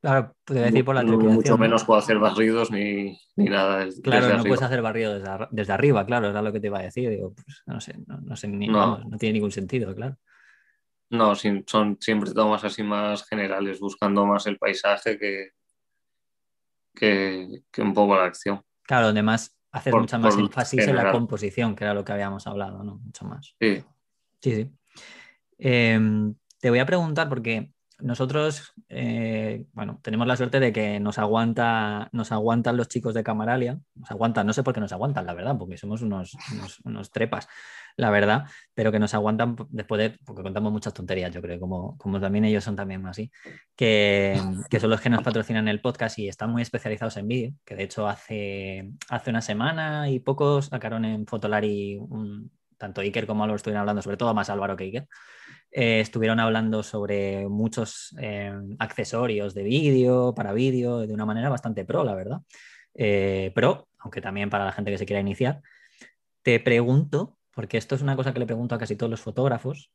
[0.00, 1.34] Claro, podría decir por la trepidación.
[1.34, 3.86] Mucho menos puedo hacer barridos ni, ni nada.
[3.86, 5.18] Desde, claro, no puedes hacer barrido
[5.50, 7.08] desde, arriba, claro, era lo que te iba a decir.
[7.08, 8.98] Digo, pues, no sé, no, sé ni, no.
[8.98, 10.18] no tiene ningún sentido, claro.
[11.14, 15.50] No, son siempre tomas así más generales, buscando más el paisaje que,
[16.94, 18.62] que, que un poco la acción.
[18.82, 22.82] Claro, además hacer mucha más énfasis en la composición, que era lo que habíamos hablado,
[22.82, 22.96] ¿no?
[22.96, 23.54] Mucho más.
[23.60, 23.84] Sí.
[24.40, 24.70] Sí, sí.
[25.58, 27.70] Em, te voy a preguntar, porque
[28.00, 33.22] nosotros, eh, bueno, tenemos la suerte de que nos aguanta, nos aguantan los chicos de
[33.22, 36.36] Camaralia, nos aguantan, no sé por qué nos aguantan, la verdad, porque somos unos,
[36.84, 37.48] unos, trepas,
[37.96, 41.96] la verdad, pero que nos aguantan después de, porque contamos muchas tonterías, yo creo, como,
[41.98, 43.30] como también ellos son también así,
[43.76, 47.52] que, que son los que nos patrocinan el podcast y están muy especializados en vídeo,
[47.64, 53.26] que de hecho hace, hace una semana y pocos sacaron en Fotolari un, tanto Iker
[53.26, 55.08] como Álvaro estuvieron hablando, sobre todo más Álvaro que Iker,
[55.76, 61.84] eh, estuvieron hablando sobre muchos eh, accesorios de vídeo, para vídeo, de una manera bastante
[61.84, 62.42] pro, la verdad.
[62.94, 65.62] Eh, pro, aunque también para la gente que se quiera iniciar.
[66.42, 69.90] Te pregunto, porque esto es una cosa que le pregunto a casi todos los fotógrafos,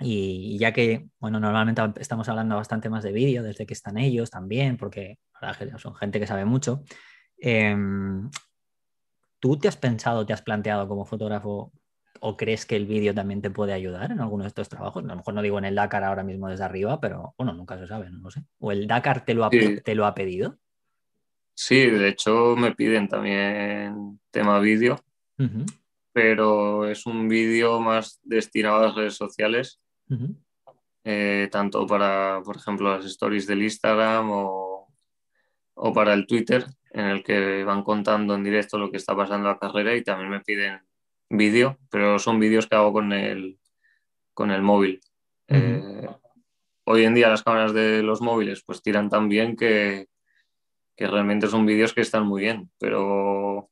[0.00, 4.30] y ya que, bueno, normalmente estamos hablando bastante más de vídeo desde que están ellos
[4.30, 5.18] también, porque
[5.78, 6.82] son gente que sabe mucho.
[7.38, 8.28] Em,
[9.38, 11.72] ¿Tú te has pensado, te has planteado como fotógrafo
[12.20, 15.04] ¿O crees que el vídeo también te puede ayudar en alguno de estos trabajos?
[15.04, 17.78] A lo mejor no digo en el Dakar ahora mismo desde arriba, pero bueno, nunca
[17.78, 18.44] se sabe, no lo sé.
[18.58, 20.58] ¿O el Dakar te lo ha, te lo ha pedido?
[21.54, 24.96] Sí, de hecho me piden también tema vídeo,
[26.12, 29.80] pero es un vídeo más destinado a las redes sociales,
[31.04, 34.92] eh, tanto para, por ejemplo, las stories del Instagram o,
[35.74, 39.48] o para el Twitter, en el que van contando en directo lo que está pasando
[39.48, 40.80] en la carrera y también me piden
[41.30, 43.58] vídeo, pero son vídeos que hago con el,
[44.34, 45.00] con el móvil.
[45.48, 46.08] Eh,
[46.84, 50.08] hoy en día las cámaras de los móviles pues tiran tan bien que,
[50.96, 53.70] que realmente son vídeos que están muy bien, pero,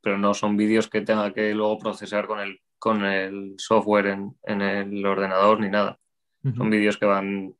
[0.00, 4.36] pero no son vídeos que tenga que luego procesar con el, con el software en,
[4.42, 5.98] en el ordenador ni nada.
[6.56, 7.56] Son vídeos que van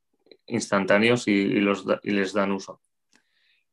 [0.47, 2.80] instantáneos y, los, y les dan uso.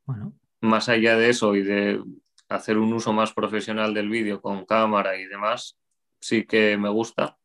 [0.06, 0.32] Bueno.
[0.60, 2.02] Más allá de eso y de
[2.48, 5.78] hacer un uso más profesional del vídeo con cámara y demás,
[6.20, 7.38] sí que me gusta,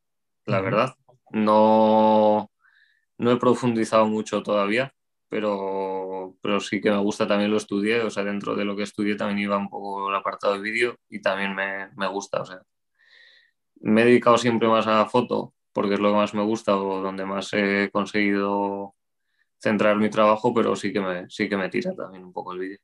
[0.45, 0.95] la verdad.
[1.32, 2.52] No,
[3.18, 4.93] no he profundizado mucho todavía,
[5.30, 8.84] pero, pero sí que me gusta, también lo estudié, o sea, dentro de lo que
[8.84, 12.45] estudié también iba un poco el apartado de vídeo y también me, me gusta, o
[12.45, 12.62] sea,
[13.82, 17.02] me he dedicado siempre más a foto porque es lo que más me gusta o
[17.02, 18.95] donde más he conseguido
[19.60, 22.60] centrar mi trabajo, pero sí que me, sí que me tira también un poco el
[22.60, 22.80] vídeo.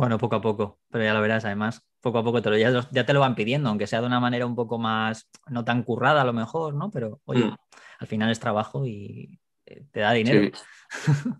[0.00, 2.88] Bueno, poco a poco, pero ya lo verás, además, poco a poco te lo, ya,
[2.90, 5.82] ya, te lo van pidiendo, aunque sea de una manera un poco más, no tan
[5.82, 6.90] currada a lo mejor, ¿no?
[6.90, 7.56] Pero oye, mm.
[7.98, 10.56] al final es trabajo y eh, te da dinero.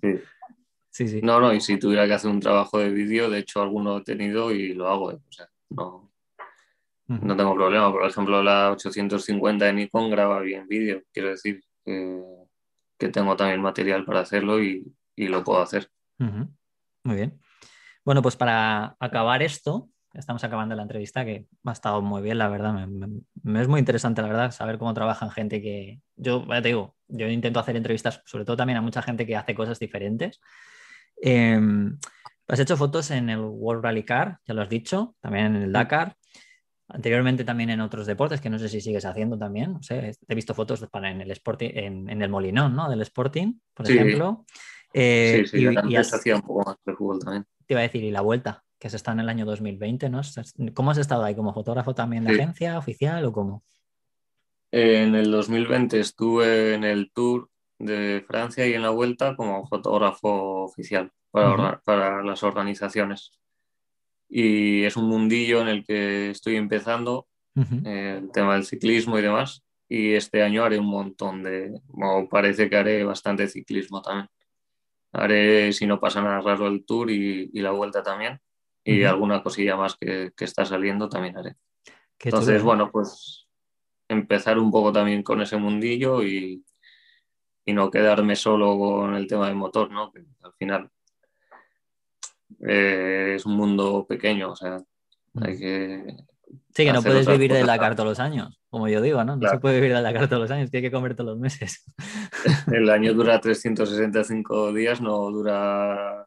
[0.03, 0.09] Sí.
[0.91, 1.09] sí.
[1.09, 3.97] sí, No, no, y si tuviera que hacer un trabajo de vídeo, de hecho alguno
[3.97, 5.19] he tenido y lo hago, ¿eh?
[5.27, 6.13] o sea, no,
[7.07, 7.91] no tengo problema.
[7.91, 12.23] Por ejemplo, la 850 de Nikon graba bien vídeo, quiero decir que,
[12.99, 14.85] que, tengo también material para hacerlo y,
[15.17, 15.91] y lo puedo hacer.
[16.19, 17.41] Muy bien.
[18.05, 22.49] Bueno, pues para acabar esto, estamos acabando la entrevista, que ha estado muy bien, la
[22.49, 22.73] verdad.
[23.43, 26.01] Me, es muy interesante, la verdad, saber cómo trabajan gente que.
[26.17, 29.37] Yo, ya te digo, yo intento hacer entrevistas, sobre todo también a mucha gente que
[29.37, 30.41] hace cosas diferentes.
[31.21, 31.99] Em,
[32.49, 35.73] has hecho fotos en el World Rally Car, ya lo has dicho, también en el
[35.73, 36.17] Dakar.
[36.93, 39.75] Anteriormente también en otros deportes, que no sé si sigues haciendo también.
[39.75, 42.91] No sé, he visto fotos para en el Sporting, en, el Molinón, ¿no?
[42.91, 44.45] Del Sporting, por ejemplo.
[44.93, 47.47] Eh, sí, sí, y, hacía un poco más de fútbol también.
[47.71, 50.23] Te iba a decir, y la vuelta, que se está en el año 2020, ¿no?
[50.75, 51.37] ¿Cómo has estado ahí?
[51.37, 53.62] ¿Como fotógrafo también de agencia oficial o cómo?
[54.73, 57.49] En el 2020 estuve en el Tour
[57.79, 63.39] de Francia y en la vuelta como fotógrafo oficial para, para las organizaciones.
[64.29, 69.23] Y es un mundillo en el que estoy empezando, eh, el tema del ciclismo y
[69.23, 69.62] demás.
[69.89, 74.29] Y este año haré un montón de, o parece que haré bastante ciclismo también.
[75.13, 78.41] Haré, si no pasa nada raro, el tour y, la vuelta también.
[78.85, 81.57] Y alguna cosilla más que, está saliendo también haré.
[82.19, 83.47] Entonces, bueno, pues
[84.09, 86.65] empezar un poco también con ese mundillo y,
[87.67, 90.11] no quedarme solo con el tema del motor, ¿no?
[90.11, 90.91] Que al final
[92.67, 94.83] eh, es un mundo pequeño, o sea,
[95.41, 96.17] hay que...
[96.75, 99.37] Sí, que no puedes vivir de Dakar todos los años como yo digo, ¿no?
[99.37, 101.39] No se puede vivir de la carta todos los años, tiene que comer todos los
[101.39, 101.85] meses.
[102.73, 106.27] El año dura 365 días, no dura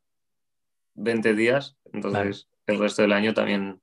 [0.95, 3.81] 20 días, entonces el resto del año también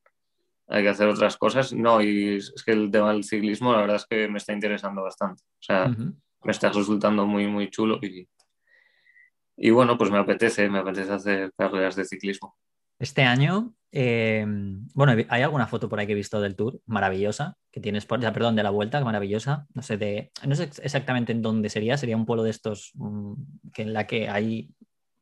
[0.68, 1.72] hay que hacer otras cosas.
[1.72, 5.03] No, y es que el tema del ciclismo, la verdad es que me está interesando
[5.03, 5.43] bastante.
[5.43, 8.28] O sea, me está resultando muy, muy chulo y,
[9.57, 12.57] y bueno, pues me apetece, me apetece hacer carreras de ciclismo.
[12.99, 14.45] Este año, eh,
[14.95, 18.20] bueno, hay alguna foto por ahí que he visto del tour, maravillosa, que tienes, por,
[18.20, 19.66] perdón, de la vuelta, maravillosa.
[19.74, 23.34] No sé, de, no sé exactamente en dónde sería, sería un pueblo de estos mm,
[23.72, 24.70] que en la que hay,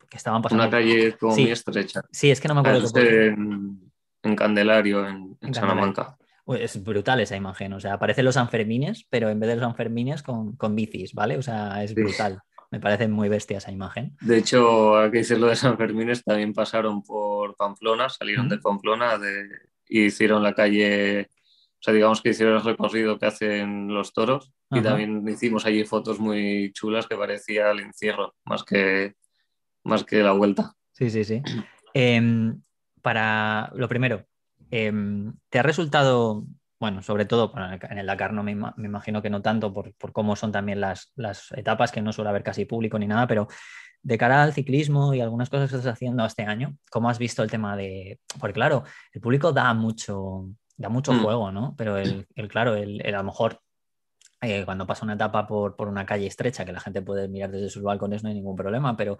[0.09, 0.65] que estaban pasando.
[0.65, 2.03] Una calle como muy estrecha.
[2.11, 2.91] Sí, es que no me acuerdo.
[2.99, 3.91] En,
[4.23, 6.17] en, Candelario, en, en Salamanca.
[6.47, 10.23] Es brutal esa imagen, o sea, aparecen los Sanfermines, pero en vez de los Sanfermines
[10.23, 11.37] con, con bicis, ¿vale?
[11.37, 12.41] O sea, es brutal.
[12.71, 14.17] Me parece muy bestia esa imagen.
[14.21, 18.59] De hecho, ahora que dices lo de San Fermín, también pasaron por Pamplona, salieron de
[18.59, 19.49] Pamplona de,
[19.89, 24.53] y hicieron la calle, o sea, digamos que hicieron el recorrido que hacen los toros
[24.71, 29.15] y también hicimos allí fotos muy chulas que parecía el encierro, más que,
[29.85, 30.75] más que la vuelta.
[30.93, 31.43] Sí, sí, sí.
[31.95, 32.61] Em,
[33.01, 34.27] para lo primero,
[34.71, 36.45] em, ¿te ha resultado
[36.81, 37.53] bueno, sobre todo
[37.91, 41.13] en el Dakar no me, imagino que no tanto por, cómo son también las,
[41.57, 43.49] etapas, que no suele haber casi público ni nada, pero
[44.03, 47.43] de cara al ciclismo y algunas cosas que estás haciendo este año, ¿cómo has visto
[47.43, 48.21] el tema de...?
[48.39, 51.23] Porque claro, el público da mucho, da mucho mm.
[51.23, 51.75] juego, ¿no?
[51.77, 53.61] Pero el, claro, el, a lo mejor
[54.41, 57.71] eh, cuando pasa una etapa por, una calle estrecha que la gente puede mirar desde
[57.71, 59.19] sus balcones no hay ningún problema, pero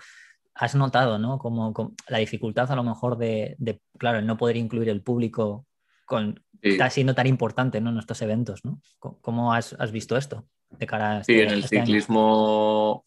[0.55, 1.39] has notado, ¿no?
[1.39, 1.75] Como,
[2.07, 5.67] la dificultad a lo mejor de, de, claro, el no poder incluir el público
[6.09, 7.91] con, está siendo tan importante ¿no?
[7.91, 8.65] en estos eventos.
[8.65, 8.81] ¿no?
[8.99, 13.05] ¿Cómo has, visto esto de cara a este, Sí, en el este ciclismo,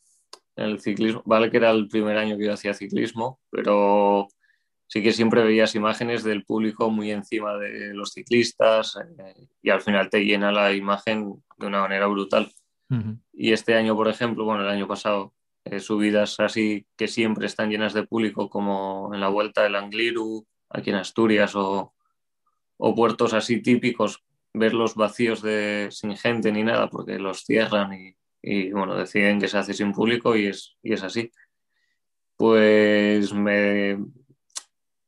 [0.55, 4.27] en el ciclismo, vale que era el primer año que yo hacía ciclismo, pero
[4.87, 9.81] sí que siempre veías imágenes del público muy encima de los ciclistas eh, y al
[9.81, 12.51] final te llena la imagen de una manera brutal.
[13.31, 15.33] Y este año, por ejemplo, bueno, el año pasado,
[15.63, 20.45] eh, subidas así que siempre están llenas de público, como en la vuelta del Angliru,
[20.69, 21.93] aquí en Asturias o,
[22.83, 24.23] o puertos así típicos,
[24.55, 29.59] verlos vacíos de, sin gente ni nada, porque los cierran y, bueno, deciden que se
[29.59, 31.31] hace sin público y es, y es así.
[32.35, 34.03] Pues me,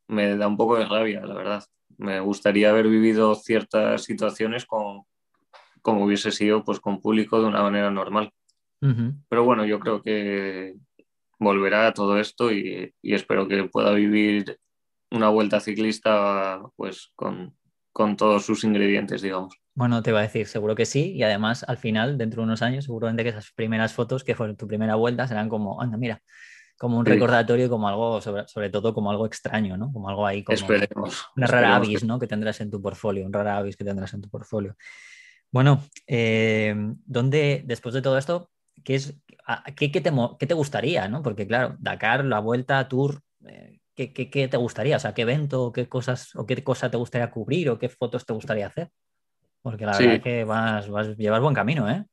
[0.07, 1.63] me da un poco de rabia, la verdad.
[1.97, 5.01] Me gustaría haber vivido ciertas situaciones con,
[5.81, 8.31] como hubiese sido pues, con público de una manera normal.
[9.29, 10.75] Pero bueno, yo creo que
[11.39, 14.59] volverá a todo esto y, y, espero que pueda vivir
[15.09, 17.55] una vuelta ciclista pues con,
[17.93, 19.55] con todos sus ingredientes, digamos.
[19.75, 22.61] Bueno, te iba a decir, seguro que sí, y además al final, dentro de unos
[22.61, 26.21] años, seguramente que esas primeras fotos que fueron tu primera vuelta serán como, anda, mira,
[26.77, 27.11] como un Sí.
[27.11, 29.91] recordatorio, como algo, sobre, sobre todo como algo extraño, ¿no?
[29.91, 31.25] Como algo ahí, como Esperemos.
[31.35, 32.19] una rara esperemos avis, que- ¿no?
[32.19, 34.75] Que tendrás en tu portfolio, un rara avis que tendrás en tu portfolio.
[35.51, 36.75] Bueno, eh,
[37.05, 38.49] ¿dónde, después de todo esto,
[38.83, 39.15] qué es,
[39.45, 41.21] a- qué, qué te, qué te gustaría, ¿no?
[41.23, 44.97] Porque claro, Dakar, la vuelta, Tour, eh, ¿qué, qué- qué te gustaría?
[44.97, 48.25] O sea, ¿qué evento, qué cosas, o qué cosa te gustaría cubrir, o qué fotos
[48.25, 48.89] te gustaría hacer?
[49.61, 50.03] Porque la Sí.
[50.03, 52.05] verdad es que vas, vas, llevas buen camino, ¿eh?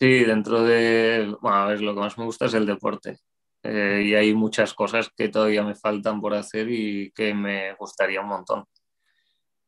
[0.00, 3.18] Sí, dentro de, bueno, a ver, lo que más me gusta es el deporte.
[3.62, 8.20] Eh, y hay muchas cosas que todavía me faltan por hacer y que me gustaría
[8.20, 8.64] un montón.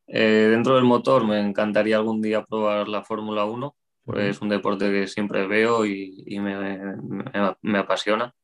[0.09, 4.49] Eh, dentro del motor me encantaría algún día probar la Fórmula 1, pues es un
[4.49, 8.35] deporte que siempre veo y, y me, me- me apasiona.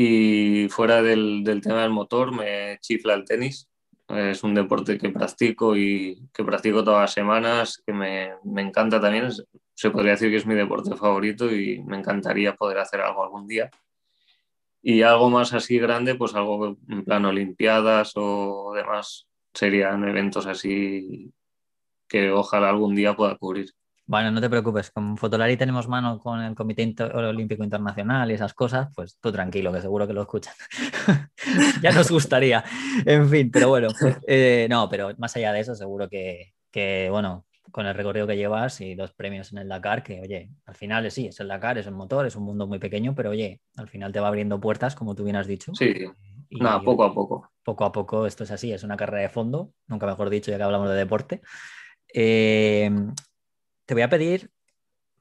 [0.00, 3.68] Y fuera del, del tema del motor me chifla el tenis.
[4.06, 9.00] Es un deporte que practico y que practico todas las semanas, que me, me encanta
[9.00, 9.28] también.
[9.74, 13.48] Se podría decir que es mi deporte favorito y me encantaría poder hacer algo algún
[13.48, 13.72] día.
[14.80, 21.32] Y algo más así grande, pues algo en plan Olimpiadas o demás, serían eventos así
[22.06, 23.72] que ojalá algún día pueda cubrir.
[24.10, 28.34] Bueno, no te preocupes, con Fotolari tenemos mano con el Comité Inter- Olímpico Internacional y
[28.34, 30.54] esas cosas, pues tú tranquilo, que seguro que lo escuchan.
[31.82, 32.64] ya nos gustaría.
[33.04, 33.88] En fin, pero bueno,
[34.26, 38.38] eh, no, pero más allá de eso, seguro que, que, bueno, con el recorrido que
[38.38, 41.76] llevas y los premios en el Dakar, que oye, al final sí, es el Dakar,
[41.76, 44.58] es el motor, es un mundo muy pequeño, pero oye, al final te va abriendo
[44.58, 45.74] puertas, como tú bien has dicho.
[45.74, 45.92] Sí,
[46.48, 47.50] Y nada, poco a poco.
[47.62, 50.56] poco a poco esto es así, es una carrera de fondo, nunca mejor dicho, ya
[50.56, 51.42] que hablamos de deporte.
[52.14, 52.90] Eh,
[53.88, 54.50] te voy a pedir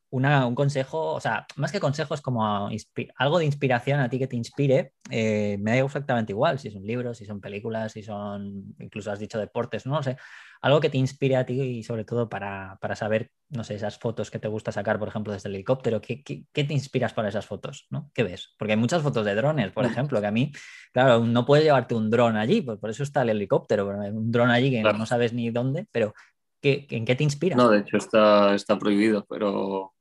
[0.09, 2.69] una- un consejo, o sea, más que consejos, como
[3.17, 4.93] algo de inspiración a ti que te inspire.
[5.09, 9.19] eh, me da exactamente igual si son libros, si son películas, si son, incluso has
[9.19, 10.17] dicho deportes, no lo sé.
[10.61, 13.97] Algo que te inspire a ti y sobre todo para, para saber, no sé, esas
[13.99, 16.01] fotos que te gusta sacar, por ejemplo, desde el helicóptero.
[16.01, 17.87] ¿Qué, qué, qué te inspiras para esas fotos?
[17.89, 18.11] ¿no?
[18.13, 18.53] ¿Qué ves?
[18.57, 20.51] Porque hay muchas fotos de drones, por ejemplo, que a mí,
[20.91, 24.49] claro, no puedes llevarte un dron allí, pues por eso está el helicóptero, un dron
[24.49, 24.97] allí que Claro.
[24.97, 26.13] no sabes ni dónde, pero
[26.61, 27.57] ¿qué, ¿en qué te inspiras?
[27.57, 29.93] No, de hecho está, está prohibido, pero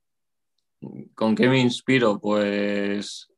[1.14, 2.18] ¿con qué me inspiro?
[2.20, 3.28] Pues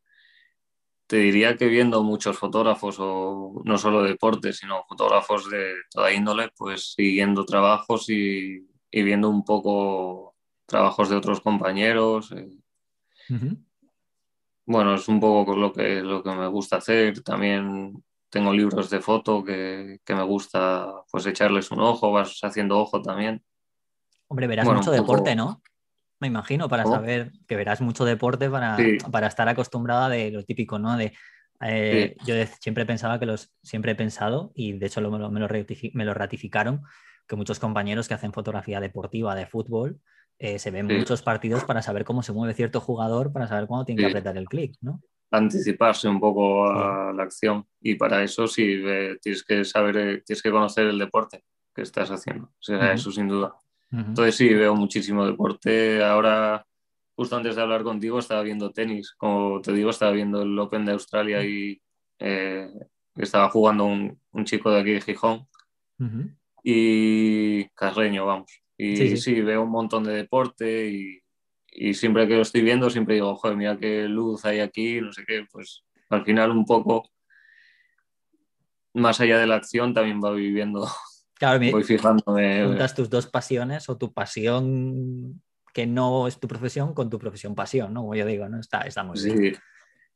[1.06, 6.12] te diría que viendo muchos fotógrafos, o no solo de deporte, sino fotógrafos de toda
[6.12, 10.34] índole, pues siguiendo trabajos y, y viendo un poco
[10.66, 12.32] trabajos de otros compañeros.
[12.32, 12.50] eh.
[14.66, 17.22] Bueno, es un poco lo que, lo que me gusta hacer.
[17.22, 22.78] También tengo libros de foto que, que me gusta pues echarles un ojo, vas haciendo
[22.78, 23.42] ojo también.
[24.28, 25.62] Hombre, verás Bueno, mucho poco- deporte, ¿no?
[26.20, 26.96] Me imagino, para ¿Cómo?
[26.96, 28.98] saber que verás mucho deporte para, Sí.
[29.10, 30.96] para estar acostumbrada de lo típico, ¿no?
[30.96, 31.14] De,
[31.60, 35.18] eh, Yo de- siempre pensaba que los, siempre he pensado, y de hecho lo- me,
[35.18, 36.82] lo, me lo ratifi- me lo ratificaron,
[37.26, 40.00] que muchos compañeros que hacen fotografía deportiva de fútbol
[40.40, 40.94] eh, se ven Sí.
[40.94, 44.36] muchos partidos para saber cómo se mueve cierto jugador, para saber cuándo tiene que apretar
[44.36, 45.00] el clic, ¿no?
[45.30, 50.22] Anticiparse un poco a la acción y para eso sí eh, tienes que saber, eh,
[50.24, 52.86] tienes que conocer el deporte que estás haciendo, o sea, Ujú.
[52.94, 53.54] eso sin duda.
[53.92, 54.00] Ujú.
[54.08, 56.02] Entonces sí, veo muchísimo deporte.
[56.02, 56.66] Ahora,
[57.14, 60.84] justo antes de hablar contigo, estaba viendo tenis, como te digo, estaba viendo el Open
[60.84, 61.80] de Australia y
[62.18, 62.68] eh,
[63.16, 65.46] estaba jugando un, un chico de aquí de Gijón
[66.00, 66.30] Ujú.
[66.62, 68.50] y Carreño, vamos.
[68.76, 69.40] Y Sí, sí, sí.
[69.42, 71.20] veo un montón de deporte y,
[71.80, 75.12] y siempre que lo estoy viendo, siempre digo, joder, mira qué luz hay aquí, no
[75.12, 77.08] sé qué, pues al final un poco
[78.94, 80.88] más allá de la acción también voy viviendo,
[81.34, 82.64] Claro, voy fijándome.
[82.66, 85.40] juntas tus dos pasiones o tu pasión
[85.72, 88.00] que no es tu profesión con tu profesión pasión, ¿no?
[88.00, 88.58] Como yo digo, ¿no?
[88.58, 89.54] Está, está muy bien.
[89.54, 89.60] Sí,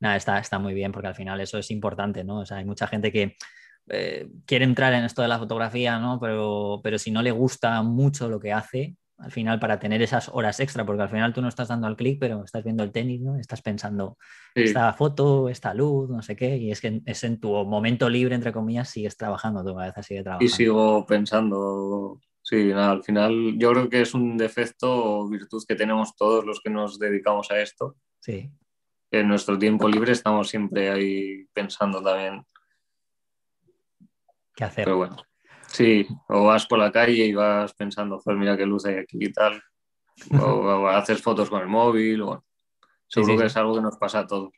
[0.00, 2.40] Nada, está, está muy bien porque al final eso es importante, ¿no?
[2.40, 3.36] O sea, hay mucha gente que
[3.88, 6.18] eh, quiere entrar en esto de la fotografía, ¿no?
[6.18, 10.28] Pero, pero si no le gusta mucho lo que hace, al final para tener esas
[10.32, 12.90] horas extra, porque al final tú no estás dando al clic, pero estás viendo el
[12.92, 13.36] tenis, ¿no?
[13.36, 14.16] Estás pensando,
[14.54, 14.62] sí.
[14.64, 18.34] esta foto, esta luz, no sé qué, y es que es en tu momento libre,
[18.34, 20.54] entre comillas, sigues trabajando, tu cabeza sigue Y trabajando.
[20.54, 24.90] sigo pensando, sí, nada, al final yo creo que es un defecto
[25.20, 28.50] o virtud que tenemos todos los que nos dedicamos a esto, Sí,
[29.10, 32.44] en nuestro tiempo libre estamos siempre ahí pensando también,
[34.54, 34.84] ¿qué hacer?
[34.84, 35.16] pero bueno,
[35.72, 39.18] sí, o vas por la calle y vas pensando, joder, mira qué luz hay aquí
[39.20, 39.62] y tal,
[40.40, 42.44] o, o haces fotos con el móvil, o
[43.08, 44.52] seguro sí, que es algo que nos pasa a todos.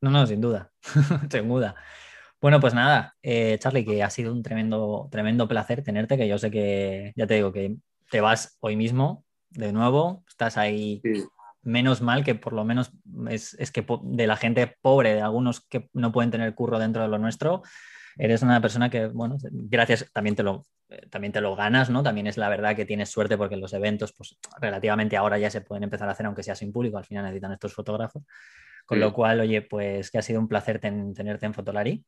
[0.00, 0.72] No, no, sin duda,
[1.30, 1.74] sin duda.
[2.40, 6.38] Bueno, pues nada, eh, Charlie, que ha sido un tremendo, tremendo placer tenerte, que yo
[6.38, 7.76] sé que, ya te digo, que
[8.10, 11.24] te vas hoy mismo de nuevo, estás ahí, Sí,
[11.62, 12.92] menos mal que por lo menos
[13.28, 17.02] es, es que de la gente pobre, de algunos que no pueden tener curro dentro
[17.02, 17.62] de lo nuestro,
[18.20, 22.02] eres una persona que, bueno, gracias, también te lo, eh, también te lo ganas, ¿no?
[22.02, 25.62] También es la verdad que tienes suerte porque los eventos, pues relativamente ahora ya se
[25.62, 28.22] pueden empezar a hacer, aunque sea sin público, al final necesitan estos fotógrafos.
[28.86, 32.04] Con lo cual, oye, pues que ha sido un placer tenerte en Fotolari.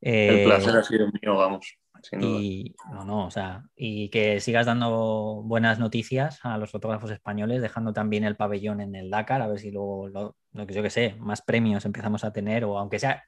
[0.00, 1.78] El placer ha sido mío, vamos.
[2.12, 7.62] Y, no, no, o sea, y que sigas dando buenas noticias a los fotógrafos españoles,
[7.62, 10.90] dejando también el pabellón en el Dakar, a ver si luego, lo, que yo que
[10.90, 13.24] sé, más premios empezamos a tener, o aunque sea,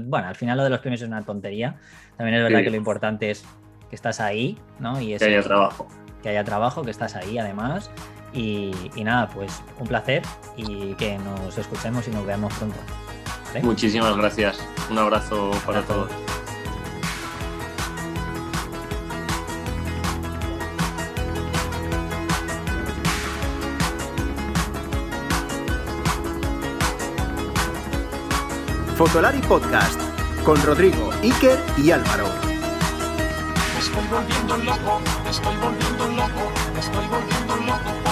[0.00, 1.78] bueno, al final lo de los premios es una tontería.
[2.16, 3.44] También es verdad que lo importante es
[3.88, 5.00] que estás ahí, ¿no?
[5.00, 5.88] Y que haya trabajo.
[6.22, 7.90] Que haya trabajo, que estás ahí además.
[8.34, 8.72] Y,
[9.04, 10.22] nada, pues un placer
[10.56, 12.76] y que nos escuchemos y nos veamos pronto.
[13.62, 14.58] Muchísimas gracias.
[14.90, 16.10] Un abrazo para todos.
[28.96, 30.00] Fotolari Podcast
[30.44, 32.28] con Rodrigo, Iker y Álvaro.
[33.74, 38.03] Me estoy volviendo loco, me estoy volviendo loco, me estoy volviendo loco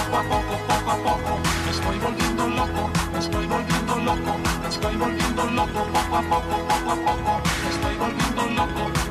[3.19, 4.37] estoy volviendo loco,
[4.67, 7.41] estoy volviendo loco poco a poco, poco a poco.
[7.69, 9.02] Estoy volviendo loco,